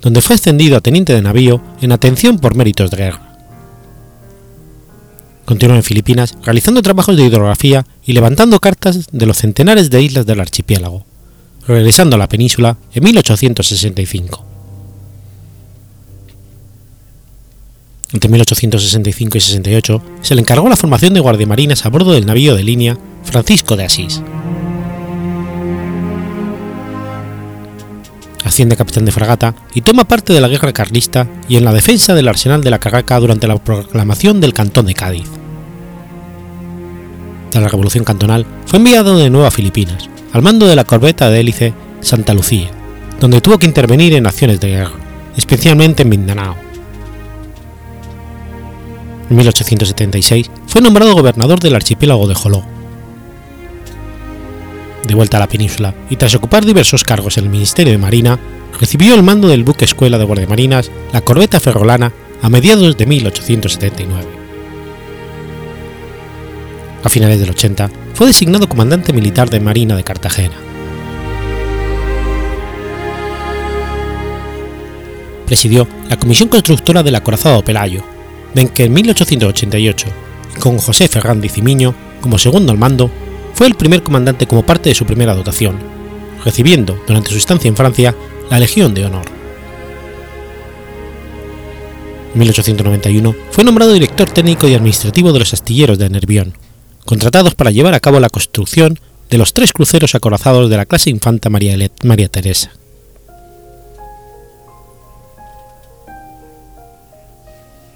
[0.00, 3.36] donde fue ascendido a teniente de navío en atención por méritos de guerra.
[5.44, 10.26] Continuó en Filipinas realizando trabajos de hidrografía y levantando cartas de los centenares de islas
[10.26, 11.06] del archipiélago,
[11.68, 14.46] regresando a la península en 1865.
[18.12, 22.54] Entre 1865 y 68 se le encargó la formación de guardiamarinas a bordo del navío
[22.54, 24.20] de línea Francisco de Asís.
[28.44, 32.14] Asciende capitán de fragata y toma parte de la guerra carlista y en la defensa
[32.14, 35.28] del arsenal de la Carraca durante la proclamación del Cantón de Cádiz.
[37.50, 41.30] Tras la Revolución Cantonal, fue enviado de nuevo a Filipinas, al mando de la corbeta
[41.30, 42.70] de hélice Santa Lucía,
[43.20, 44.92] donde tuvo que intervenir en acciones de guerra,
[45.36, 46.61] especialmente en Mindanao.
[49.32, 52.62] En 1876 fue nombrado gobernador del archipiélago de Joló.
[55.08, 58.38] De vuelta a la península y tras ocupar diversos cargos en el Ministerio de Marina,
[58.78, 62.12] recibió el mando del buque escuela de guardiamarinas, la corbeta ferrolana,
[62.42, 64.22] a mediados de 1879.
[67.02, 70.56] A finales del 80 fue designado comandante militar de Marina de Cartagena.
[75.46, 78.11] Presidió la comisión constructora del acorazado Pelayo,
[78.54, 80.06] de que en 1888,
[80.60, 83.10] con José Fernández Cimiño como segundo al mando,
[83.54, 85.76] fue el primer comandante como parte de su primera dotación,
[86.44, 88.14] recibiendo durante su estancia en Francia
[88.50, 89.26] la Legión de Honor.
[92.32, 96.54] En 1891 fue nombrado director técnico y administrativo de los astilleros de Nervión,
[97.04, 98.98] contratados para llevar a cabo la construcción
[99.28, 102.72] de los tres cruceros acorazados de la clase Infanta María Teresa.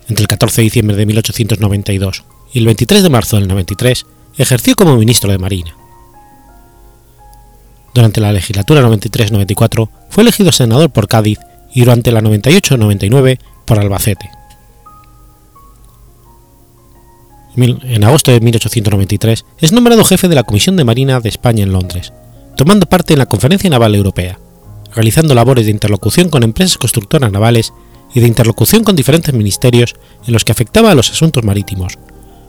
[0.09, 4.07] Entre el 14 de diciembre de 1892 y el 23 de marzo del 93
[4.39, 5.77] ejerció como ministro de Marina.
[7.95, 11.39] Durante la legislatura 93-94 fue elegido senador por Cádiz
[11.73, 14.31] y durante la 98-99 por Albacete.
[17.57, 21.73] En agosto de 1893 es nombrado jefe de la Comisión de Marina de España en
[21.73, 22.13] Londres,
[22.55, 24.39] tomando parte en la Conferencia Naval Europea,
[24.95, 27.73] realizando labores de interlocución con empresas constructoras navales
[28.17, 29.95] y de interlocución con diferentes ministerios
[30.27, 31.99] en los que afectaba a los asuntos marítimos,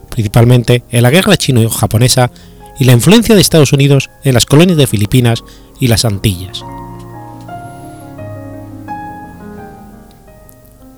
[0.09, 2.31] principalmente en la guerra chino-japonesa
[2.79, 5.43] y la influencia de Estados Unidos en las colonias de Filipinas
[5.81, 6.63] y las Antillas.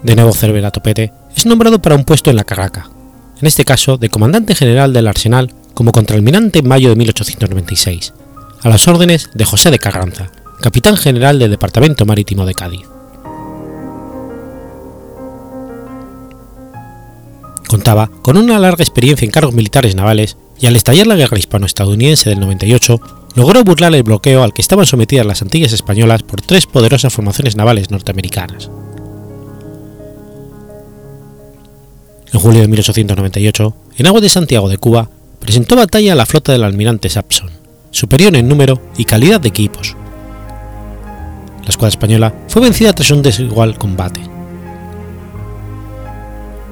[0.03, 2.91] De nuevo Cervera Topete es nombrado para un puesto en la Carraca,
[3.41, 8.13] en este caso de comandante general del Arsenal como contraalmirante en mayo de 1896,
[8.61, 10.29] a las órdenes de José de Carranza,
[10.61, 12.98] capitán general del Departamento Marítimo de Cádiz.
[17.69, 22.27] Contaba con una larga experiencia en cargos militares navales y al estallar la guerra hispano-estadounidense
[22.27, 22.99] del 98,
[23.35, 27.55] logró burlar el bloqueo al que estaban sometidas las Antillas españolas por tres poderosas formaciones
[27.55, 28.71] navales norteamericanas.
[32.33, 35.07] En julio de 1898, en aguas de Santiago de Cuba,
[35.39, 37.51] presentó batalla a la flota del almirante Sapson,
[37.91, 39.95] superior en número y calidad de equipos.
[41.65, 44.38] La escuadra española fue vencida tras un desigual combate.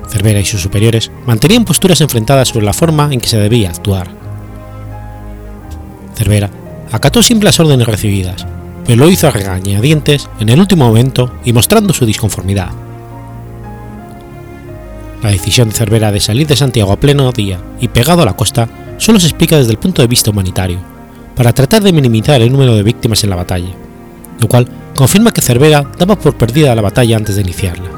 [0.09, 4.09] Cervera y sus superiores mantenían posturas enfrentadas sobre la forma en que se debía actuar.
[6.15, 6.49] Cervera
[6.91, 8.45] acató siempre las órdenes recibidas,
[8.85, 12.69] pero lo hizo a regañadientes en el último momento y mostrando su disconformidad.
[15.21, 18.35] La decisión de Cervera de salir de Santiago a pleno día y pegado a la
[18.35, 20.79] costa solo se explica desde el punto de vista humanitario,
[21.35, 23.69] para tratar de minimizar el número de víctimas en la batalla,
[24.39, 27.96] lo cual confirma que Cervera daba por perdida la batalla antes de iniciarla.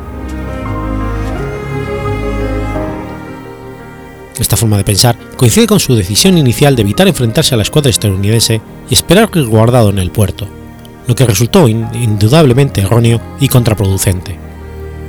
[4.39, 7.89] Esta forma de pensar coincide con su decisión inicial de evitar enfrentarse a la escuadra
[7.89, 10.47] estadounidense y esperar resguardado en el puerto,
[11.07, 14.37] lo que resultó indudablemente erróneo y contraproducente,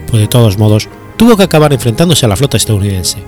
[0.08, 3.18] pues de todos modos tuvo que acabar enfrentándose a la flota estadounidense,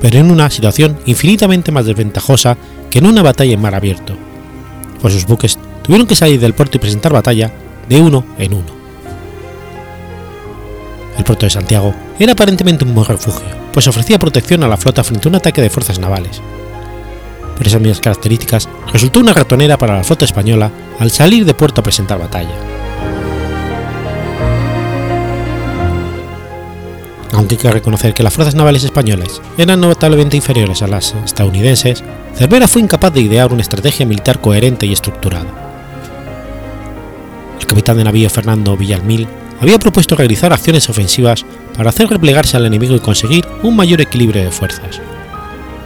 [0.00, 2.56] pero en una situación infinitamente más desventajosa
[2.88, 4.14] que en una batalla en mar abierto,
[5.00, 7.52] pues sus buques tuvieron que salir del puerto y presentar batalla
[7.88, 8.77] de uno en uno.
[11.18, 15.02] El puerto de Santiago era aparentemente un buen refugio, pues ofrecía protección a la flota
[15.02, 16.40] frente a un ataque de fuerzas navales.
[17.56, 21.80] Por esas mismas características, resultó una ratonera para la flota española al salir de puerto
[21.80, 22.54] a presentar batalla.
[27.32, 32.04] Aunque hay que reconocer que las fuerzas navales españolas eran notablemente inferiores a las estadounidenses,
[32.34, 35.46] Cervera fue incapaz de idear una estrategia militar coherente y estructurada.
[37.58, 39.26] El capitán de navío Fernando Villalmil
[39.60, 41.44] había propuesto realizar acciones ofensivas
[41.76, 45.00] para hacer replegarse al enemigo y conseguir un mayor equilibrio de fuerzas.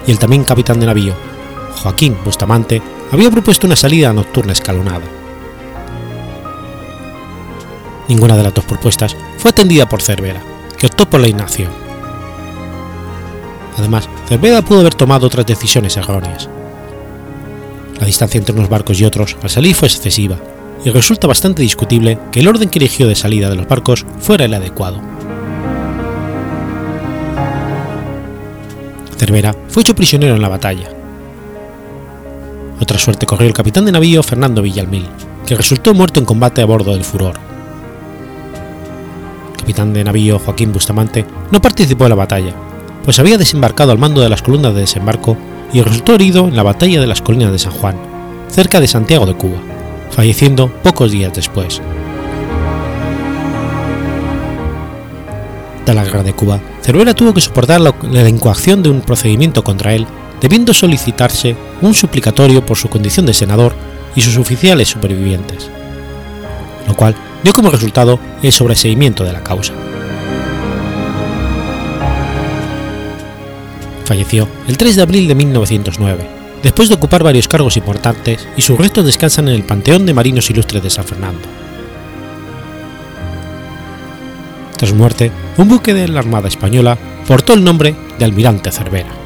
[0.07, 1.14] Y el también capitán de navío,
[1.77, 5.05] Joaquín Bustamante, había propuesto una salida nocturna escalonada.
[8.09, 10.43] Ninguna de las dos propuestas fue atendida por Cervera,
[10.77, 11.70] que optó por la inacción.
[13.79, 16.49] Además, Cervera pudo haber tomado otras decisiones erróneas.
[17.99, 20.37] La distancia entre unos barcos y otros al salir fue excesiva,
[20.85, 24.45] y resulta bastante discutible que el orden que eligió de salida de los barcos fuera
[24.45, 25.01] el adecuado.
[29.16, 30.89] Cervera fue hecho prisionero en la batalla.
[32.80, 35.07] Otra suerte corrió el capitán de navío Fernando Villalmil,
[35.47, 37.39] que resultó muerto en combate a bordo del Furor.
[39.53, 42.53] El capitán de navío Joaquín Bustamante no participó en la batalla,
[43.05, 45.37] pues había desembarcado al mando de las columnas de desembarco
[45.72, 47.97] y resultó herido en la batalla de las colinas de San Juan,
[48.49, 49.59] cerca de Santiago de Cuba,
[50.12, 51.80] falleciendo pocos días después.
[55.84, 59.64] Tras la guerra de Cuba, Cervera tuvo que soportar la, la incoacción de un procedimiento
[59.64, 60.06] contra él,
[60.40, 63.74] debiendo solicitarse un suplicatorio por su condición de senador
[64.14, 65.68] y sus oficiales supervivientes,
[66.86, 69.72] lo cual dio como resultado el sobreseimiento de la causa.
[74.04, 78.78] Falleció el 3 de abril de 1909, después de ocupar varios cargos importantes y sus
[78.78, 81.48] restos descansan en el Panteón de Marinos Ilustres de San Fernando.
[84.76, 89.22] Tras su muerte, un buque de la Armada Española portó el nombre de Almirante Cervera.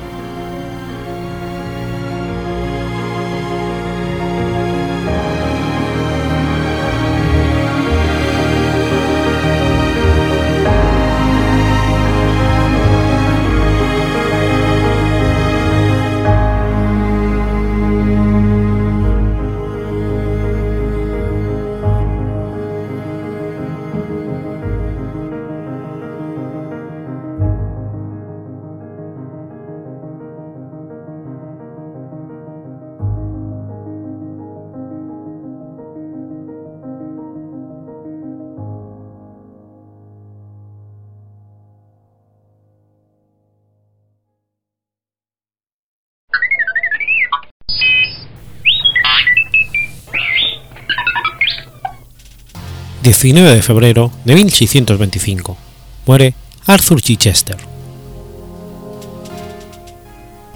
[53.22, 55.56] 19 de febrero de 1625.
[56.04, 56.34] Muere
[56.66, 57.56] Arthur Chichester.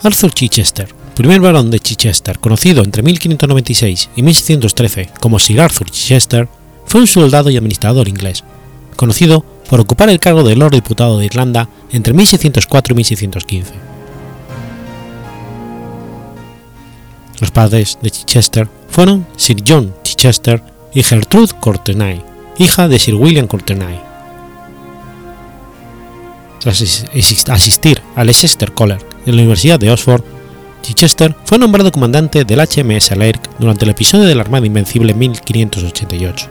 [0.03, 6.49] Arthur Chichester, primer barón de Chichester, conocido entre 1596 y 1613 como Sir Arthur Chichester,
[6.85, 8.45] fue un soldado y administrador inglés,
[8.95, 13.73] conocido por ocupar el cargo de Lord Diputado de Irlanda entre 1604 y 1615.
[17.41, 22.30] Los padres de Chichester fueron Sir John Chichester y Gertrude Courtenay,
[22.61, 24.01] hija de Sir William Courtenay.
[26.61, 27.07] Tras
[27.49, 30.23] asistir al Leicester College de la Universidad de Oxford,
[30.83, 35.19] Chichester fue nombrado comandante del HMS Laird durante el episodio de la Armada Invencible en
[35.19, 36.49] 1588.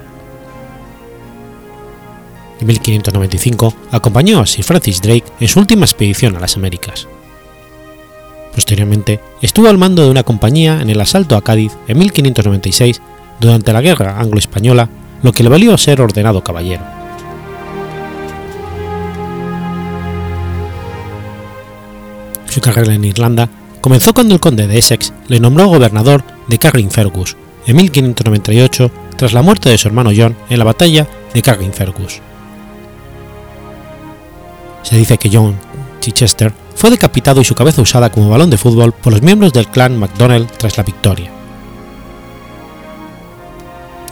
[2.59, 7.07] En 1595 acompañó a Sir Francis Drake en su última expedición a las Américas.
[8.55, 12.99] Posteriormente estuvo al mando de una compañía en el asalto a Cádiz en 1596
[13.39, 14.89] durante la Guerra Anglo-Española
[15.23, 16.83] lo que le valió ser ordenado caballero.
[22.49, 23.49] Su carrera en Irlanda
[23.81, 29.41] comenzó cuando el conde de Essex le nombró gobernador de Carrickfergus en 1598 tras la
[29.41, 32.21] muerte de su hermano John en la batalla de Carrickfergus.
[34.81, 35.55] Se dice que John
[35.99, 39.67] Chichester fue decapitado y su cabeza usada como balón de fútbol por los miembros del
[39.67, 41.38] clan MacDonald tras la victoria.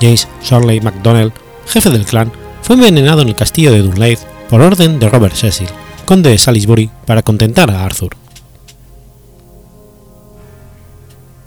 [0.02, 1.34] James Shorley MacDonald,
[1.68, 2.32] jefe del clan,
[2.62, 4.20] fue envenenado en el castillo de Dunleith
[4.50, 5.70] por orden de Robert Cecil,
[6.06, 8.16] conde de Salisbury, para contentar a Arthur.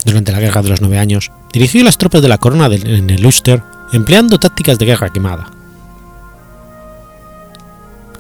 [0.05, 3.25] Durante la Guerra de los Nueve Años, dirigió las tropas de la corona en el
[3.25, 5.51] Ulster empleando tácticas de guerra quemada.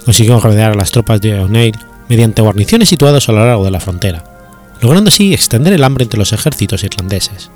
[0.05, 1.79] Consiguió rodear a las tropas de O'Neill
[2.09, 4.25] mediante guarniciones situadas a lo largo de la frontera,
[4.81, 7.51] logrando así extender el hambre entre los ejércitos irlandeses.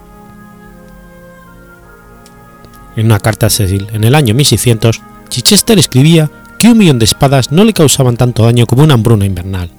[2.97, 7.05] En una carta a Cecil en el año 1600, Chichester escribía que un millón de
[7.05, 9.71] espadas no le causaban tanto daño como una hambruna invernal.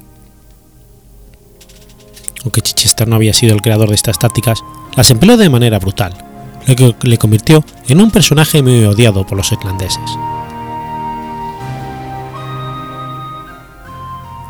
[2.42, 4.62] Aunque Chichester no había sido el creador de estas tácticas,
[4.96, 6.12] las empleó de manera brutal,
[6.66, 10.10] lo que le convirtió en un personaje muy odiado por los irlandeses.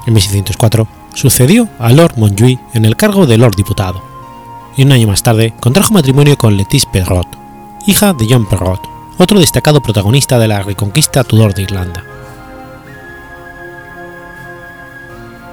[0.07, 4.03] En 1604 sucedió a Lord Montjuïc en el cargo de Lord Diputado,
[4.77, 7.46] y un año más tarde contrajo matrimonio con Lettice Perrot,
[7.87, 8.81] hija de John Perrot,
[9.17, 12.05] otro destacado protagonista de la reconquista Tudor de Irlanda.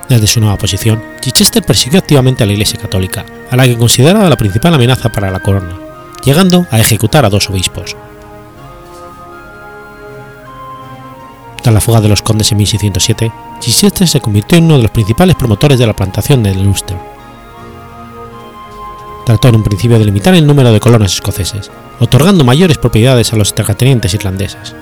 [0.10, 4.30] Desde su nueva posición, Chichester persiguió activamente a la Iglesia Católica, a la que consideraba
[4.30, 5.78] la principal amenaza para la corona,
[6.24, 7.96] llegando a ejecutar a dos obispos.
[11.62, 14.92] Tras la fuga de los condes en 1607, Chichester se convirtió en uno de los
[14.92, 17.13] principales promotores de la plantación de Ulster.
[19.26, 23.38] Trató en un principio de limitar el número de colonos escoceses, otorgando mayores propiedades a
[23.38, 24.76] los terratenientes irlandeses.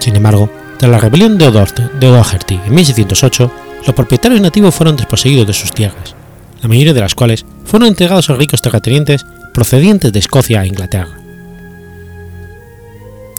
[0.00, 3.50] Sin embargo, tras la rebelión de O'Doherty en 1608,
[3.86, 6.14] los propietarios nativos fueron desposeídos de sus tierras,
[6.62, 11.18] la mayoría de las cuales fueron entregados a ricos terratenientes procedientes de Escocia e Inglaterra.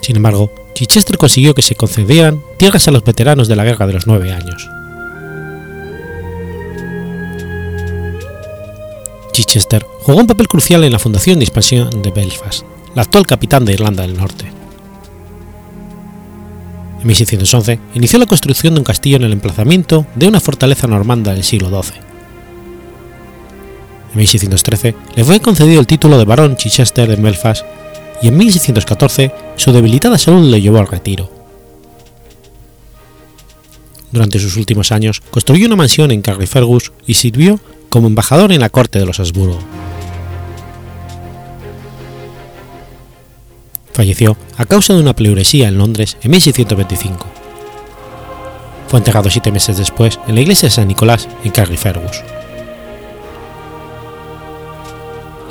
[0.02, 3.94] Sin embargo, Chichester consiguió que se concedieran tierras a los veteranos de la Guerra de
[3.94, 4.68] los Nueve Años.
[9.38, 12.64] Chichester jugó un papel crucial en la fundación de expansión de Belfast,
[12.96, 14.46] la actual capitán de Irlanda del Norte.
[17.00, 21.32] En 1611 inició la construcción de un castillo en el emplazamiento de una fortaleza normanda
[21.34, 22.00] del siglo XII.
[24.12, 27.64] En 1613 le fue concedido el título de barón Chichester de Belfast
[28.20, 31.37] y en 1614 su debilitada salud le llevó al retiro.
[34.12, 38.70] Durante sus últimos años construyó una mansión en Carrifergus y sirvió como embajador en la
[38.70, 39.58] corte de los Habsburgo.
[43.92, 47.26] Falleció a causa de una pleuresía en Londres en 1625.
[48.86, 52.22] Fue enterrado siete meses después en la iglesia de San Nicolás en Carrifergus.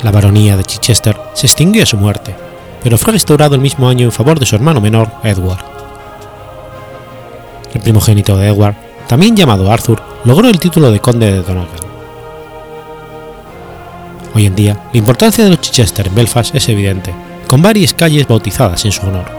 [0.02, 2.34] La baronía de Chichester se extinguió a su muerte,
[2.82, 5.77] pero fue restaurado el mismo año en favor de su hermano menor, Edward.
[7.74, 8.74] El primogénito de Edward,
[9.06, 11.80] también llamado Arthur, logró el título de conde de Donegal.
[14.34, 17.14] Hoy en día, la importancia de los Chichester en Belfast es evidente,
[17.46, 19.37] con varias calles bautizadas en su honor.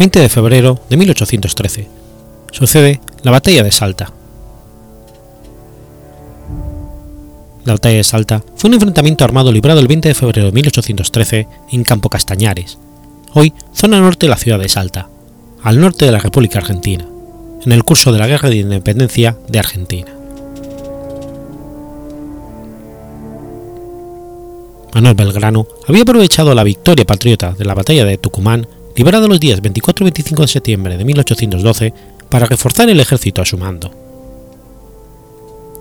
[0.00, 1.86] 20 de febrero de 1813.
[2.52, 4.10] Sucede la Batalla de Salta.
[7.66, 11.48] La Batalla de Salta fue un enfrentamiento armado librado el 20 de febrero de 1813
[11.72, 12.78] en Campo Castañares,
[13.34, 15.10] hoy zona norte de la ciudad de Salta,
[15.62, 17.06] al norte de la República Argentina,
[17.62, 20.10] en el curso de la Guerra de Independencia de Argentina.
[24.94, 28.66] Manuel Belgrano había aprovechado la victoria patriota de la batalla de Tucumán
[29.00, 31.94] liberado los días 24 y 25 de septiembre de 1812
[32.28, 33.90] para reforzar el ejército a su mando.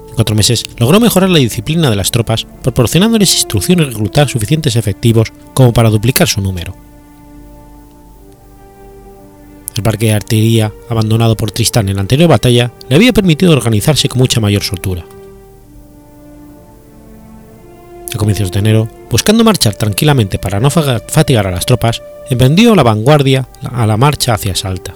[0.07, 4.77] En cuatro meses logró mejorar la disciplina de las tropas, proporcionándoles instrucciones y reclutar suficientes
[4.77, 6.73] efectivos como para duplicar su número.
[9.75, 14.07] El parque de artillería abandonado por Tristán en la anterior batalla le había permitido organizarse
[14.07, 15.05] con mucha mayor soltura.
[18.13, 22.83] A comienzos de enero, buscando marchar tranquilamente para no fatigar a las tropas, emprendió la
[22.83, 24.93] vanguardia a la marcha hacia Salta.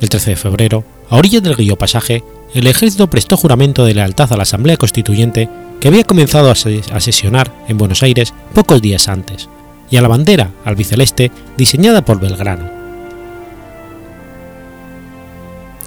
[0.00, 4.32] El 13 de febrero, a orillas del río Pasaje, el ejército prestó juramento de lealtad
[4.32, 5.48] a la Asamblea Constituyente
[5.80, 9.48] que había comenzado a, sesionar en Buenos Aires pocos días antes,
[9.90, 12.70] y a la bandera albiceleste diseñada por Belgrano.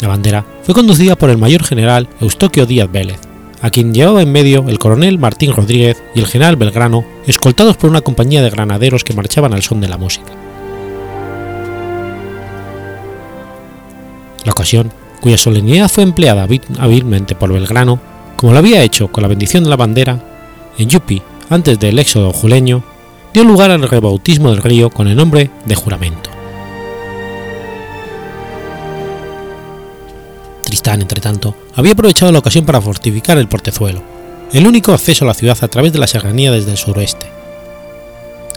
[0.01, 3.19] La bandera fue conducida por el mayor general Eustoquio Díaz Vélez,
[3.63, 7.89] a quien llevaba en medio el coronel Martín Rodríguez y el general Belgrano, escoltados por
[7.89, 10.33] una compañía de granaderos que marchaban al son de la música.
[14.43, 14.91] La ocasión,
[15.21, 16.45] cuya solemnidad fue empleada
[16.77, 18.01] hábilmente por Belgrano,
[18.35, 20.19] como lo había hecho con la bendición de la bandera,
[20.77, 22.83] en Yupi, antes del éxodo juleño,
[23.33, 26.32] dio lugar al rebautismo del río con el nombre de juramento.
[30.83, 34.03] Tristán, entretanto, había aprovechado la ocasión para fortificar el portezuelo,
[34.51, 37.25] el único acceso a la ciudad a través de la serranía desde el suroeste.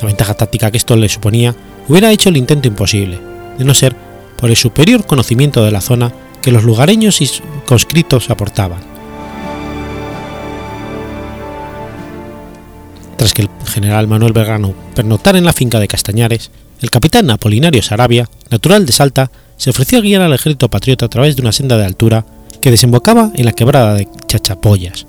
[0.01, 1.55] La ventaja táctica que esto le suponía
[1.87, 3.21] hubiera hecho el intento imposible,
[3.57, 3.95] de no ser
[4.37, 6.13] por el superior conocimiento de la zona
[6.43, 7.31] que los lugareños y
[7.65, 8.81] conscritos aportaban.
[13.19, 16.51] Tras que el general Manuel Belgrano pernoctara en la finca de Castañares,
[16.81, 21.09] el capitán Apolinario Sarabia, natural de Salta, se ofreció a guiar al ejército patriota a
[21.09, 22.25] través de una senda de altura
[22.61, 25.07] que desembocaba en la quebrada de Chachapollas,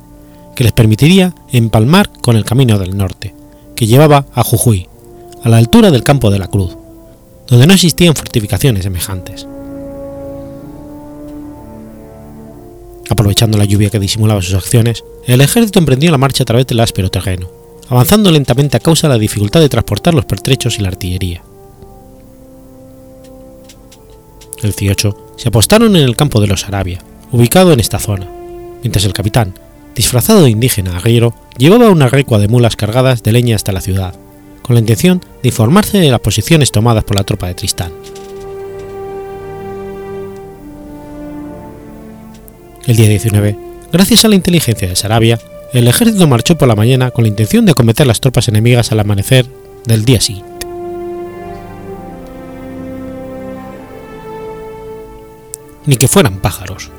[0.55, 3.33] que les permitiría empalmar con el camino del norte,
[3.75, 4.87] que llevaba a Jujuy,
[5.43, 6.77] a la altura del campo de la Cruz,
[7.47, 9.47] donde no existían fortificaciones semejantes.
[13.09, 16.79] Aprovechando la lluvia que disimulaba sus acciones, el ejército emprendió la marcha a través del
[16.79, 17.49] áspero terreno,
[17.89, 21.41] avanzando lentamente a causa de la dificultad de transportar los pertrechos y la artillería.
[24.57, 26.99] El 18 se apostaron en el campo de los Arabia,
[27.31, 28.27] ubicado en esta zona,
[28.81, 29.53] mientras el capitán,
[29.95, 34.15] disfrazado de indígena arriero, llevaba una recua de mulas cargadas de leña hasta la ciudad,
[34.63, 37.91] con la intención de informarse de las posiciones tomadas por la tropa de Tristán.
[42.87, 43.57] El día 19,
[43.91, 45.39] gracias a la inteligencia de Sarabia,
[45.73, 49.01] el ejército marchó por la mañana con la intención de acometer las tropas enemigas al
[49.01, 49.45] amanecer
[49.85, 50.56] del día siguiente.
[55.87, 56.91] Ni que fueran pájaros.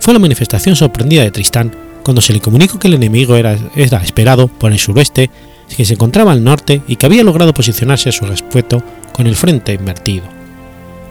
[0.00, 3.98] Fue la manifestación sorprendida de Tristán cuando se le comunicó que el enemigo era, era
[3.98, 5.30] esperado por el suroeste,
[5.76, 8.82] que se encontraba al norte y que había logrado posicionarse a su respeto
[9.12, 10.24] con el frente invertido.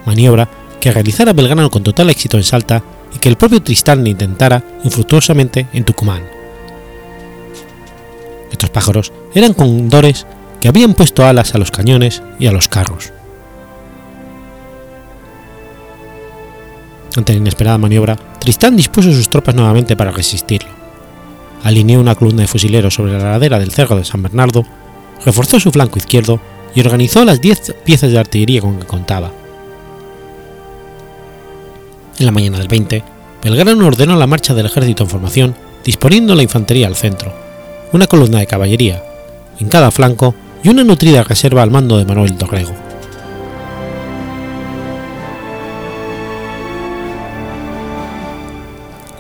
[0.06, 0.50] Maniobra
[0.80, 2.82] que realizara Belgrano con total éxito en Salta
[3.16, 6.24] y que el propio Tristán le intentara infructuosamente en Tucumán.
[8.52, 10.26] Estos pájaros eran condores
[10.60, 13.12] que habían puesto alas a los cañones y a los carros.
[17.18, 20.70] Ante la inesperada maniobra, Tristán dispuso sus tropas nuevamente para resistirlo.
[21.64, 24.64] Alineó una columna de fusileros sobre la ladera del cerro de San Bernardo,
[25.26, 26.40] reforzó su flanco izquierdo
[26.74, 29.32] y organizó las 10 piezas de artillería con que contaba,
[32.20, 33.04] en la mañana del 20,
[33.44, 35.56] Belgrano ordenó la marcha del ejército en formación,
[35.86, 37.32] disponiendo la infantería al centro,
[37.94, 39.04] una columna de caballería
[39.60, 42.87] en cada flanco y una nutrida reserva al mando de Manuel Dorrego.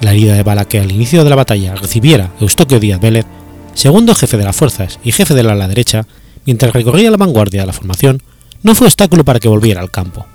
[0.01, 3.25] La herida de bala que al inicio de la batalla recibiera Eustoquio Díaz Vélez,
[3.73, 6.05] segundo jefe de las fuerzas y jefe del ala derecha,
[6.45, 8.21] mientras recorría la vanguardia de la formación,
[8.61, 10.25] no fue obstáculo para que volviera al campo.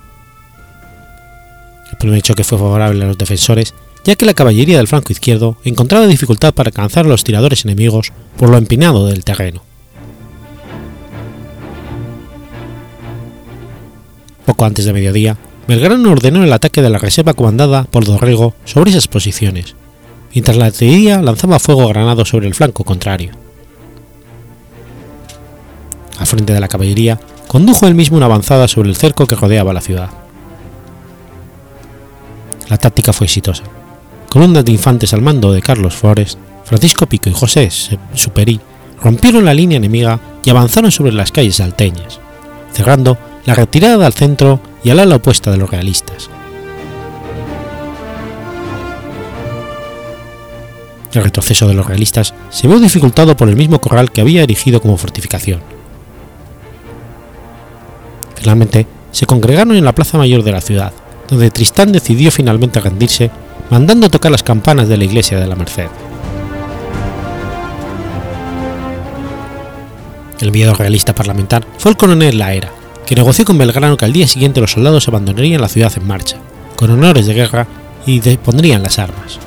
[1.90, 5.56] El primer choque fue favorable a los defensores, ya que la caballería del flanco izquierdo
[5.64, 9.62] encontraba dificultad para alcanzar a los tiradores enemigos por lo empinado del terreno.
[14.44, 15.36] Poco antes de mediodía,
[15.66, 19.76] Belgrano ordenó el ataque de la reserva comandada por Dorrego sobre esas posiciones,
[20.34, 23.32] mientras la artillería lanzaba fuego granado sobre el flanco contrario.
[26.18, 29.72] Al frente de la caballería, condujo él mismo una avanzada sobre el cerco que rodeaba
[29.72, 30.10] la ciudad.
[32.68, 33.64] La táctica fue exitosa.
[34.28, 37.70] Columnas de infantes al mando de Carlos Flores, Francisco Pico y José
[38.14, 38.60] Superi
[39.02, 42.18] rompieron la línea enemiga y avanzaron sobre las calles salteñas,
[42.72, 46.30] cerrando la retirada al centro y al ala opuesta de los realistas.
[51.12, 54.80] El retroceso de los realistas se vio dificultado por el mismo corral que había erigido
[54.80, 55.60] como fortificación.
[58.36, 60.92] Finalmente, se congregaron en la plaza mayor de la ciudad,
[61.28, 63.30] donde Tristán decidió finalmente rendirse,
[63.70, 65.88] mandando tocar las campanas de la iglesia de la Merced.
[70.40, 72.72] El enviado realista parlamentar fue el coronel Laera,
[73.06, 76.36] que negoció con Belgrano que al día siguiente los soldados abandonarían la ciudad en marcha,
[76.76, 77.66] con honores de guerra
[78.06, 79.38] y depondrían las armas.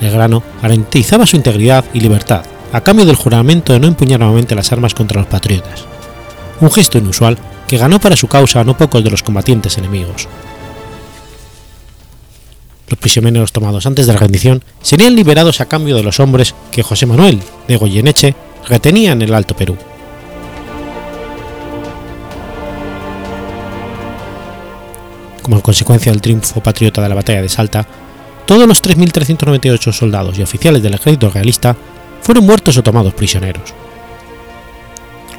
[0.00, 4.72] Belgrano garantizaba su integridad y libertad a cambio del juramento de no empuñar nuevamente las
[4.72, 5.84] armas contra los patriotas,
[6.60, 7.36] un gesto inusual
[7.66, 10.28] que ganó para su causa a no pocos de los combatientes enemigos.
[12.88, 16.82] Los prisioneros tomados antes de la rendición serían liberados a cambio de los hombres que
[16.82, 18.34] José Manuel de Goyeneche
[18.68, 19.76] retenía en el Alto Perú.
[25.42, 27.86] Como consecuencia del triunfo patriota de la batalla de Salta,
[28.46, 31.76] todos los 3.398 soldados y oficiales del ejército realista
[32.20, 33.74] fueron muertos o tomados prisioneros.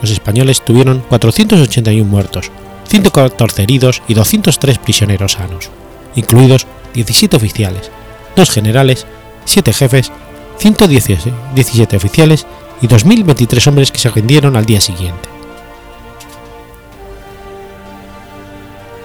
[0.01, 2.51] Los españoles tuvieron 481 muertos,
[2.87, 5.69] 114 heridos y 203 prisioneros sanos,
[6.15, 7.91] incluidos 17 oficiales,
[8.35, 9.05] 2 generales,
[9.45, 10.11] 7 jefes,
[10.57, 12.47] 117 oficiales
[12.81, 15.29] y 2.023 hombres que se rindieron al día siguiente.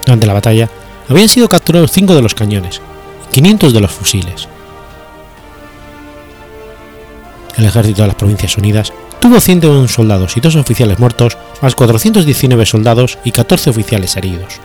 [0.04, 0.70] Durante la batalla,
[1.08, 2.80] habían sido capturados 5 de los cañones
[3.30, 4.48] y 500 de los fusiles.
[7.56, 12.66] El ejército de las Provincias Unidas tuvo 101 soldados y 2 oficiales muertos, más 419
[12.66, 14.60] soldados y 14 oficiales heridos.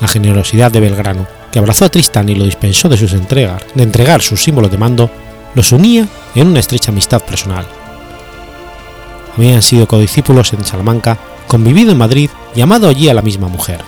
[0.00, 3.84] La generosidad de Belgrano, que abrazó a Tristán y lo dispensó de, sus entregas, de
[3.84, 5.10] entregar sus símbolos de mando,
[5.54, 7.66] los unía en una estrecha amistad personal.
[9.36, 13.80] Habían sido codiscípulos en Salamanca, convivido en Madrid y amado allí a la misma mujer.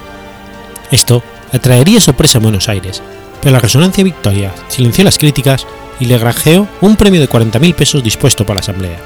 [0.91, 1.23] Esto
[1.53, 3.03] le traería sorpresa a Buenos Aires,
[3.41, 5.67] pero la resonancia Victoria silenció las críticas
[6.01, 8.99] y le granjeó un premio de 40.000 pesos dispuesto por la Asamblea.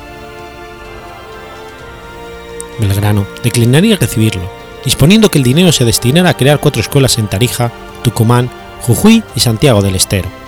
[2.78, 4.50] Belgrano declinaría recibirlo,
[4.84, 7.70] disponiendo que el dinero se destinara a crear cuatro escuelas en Tarija,
[8.02, 10.39] Tucumán, Jujuy y Santiago del Estero.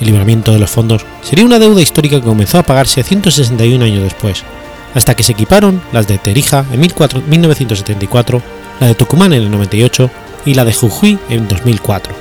[0.00, 4.02] El libramiento de los fondos sería una deuda histórica que comenzó a pagarse 161 años
[4.02, 4.44] después,
[4.94, 8.42] hasta que se equiparon las de Tarija en 1974,
[8.80, 10.10] la de Tucumán en el 98
[10.46, 12.14] y la de Jujuy en 2004.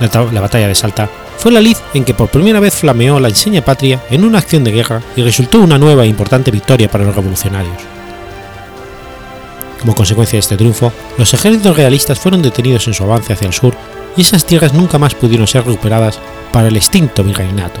[0.00, 3.28] La, la batalla de Salta fue la lid en que por primera vez flameó la
[3.28, 7.04] enseña patria en una acción de guerra y resultó una nueva e importante victoria para
[7.04, 7.97] los revolucionarios.
[9.80, 13.52] Como consecuencia de este triunfo, los ejércitos realistas fueron detenidos en su avance hacia el
[13.52, 13.74] sur
[14.16, 16.18] y esas tierras nunca más pudieron ser recuperadas
[16.52, 17.80] para el extinto virreinato.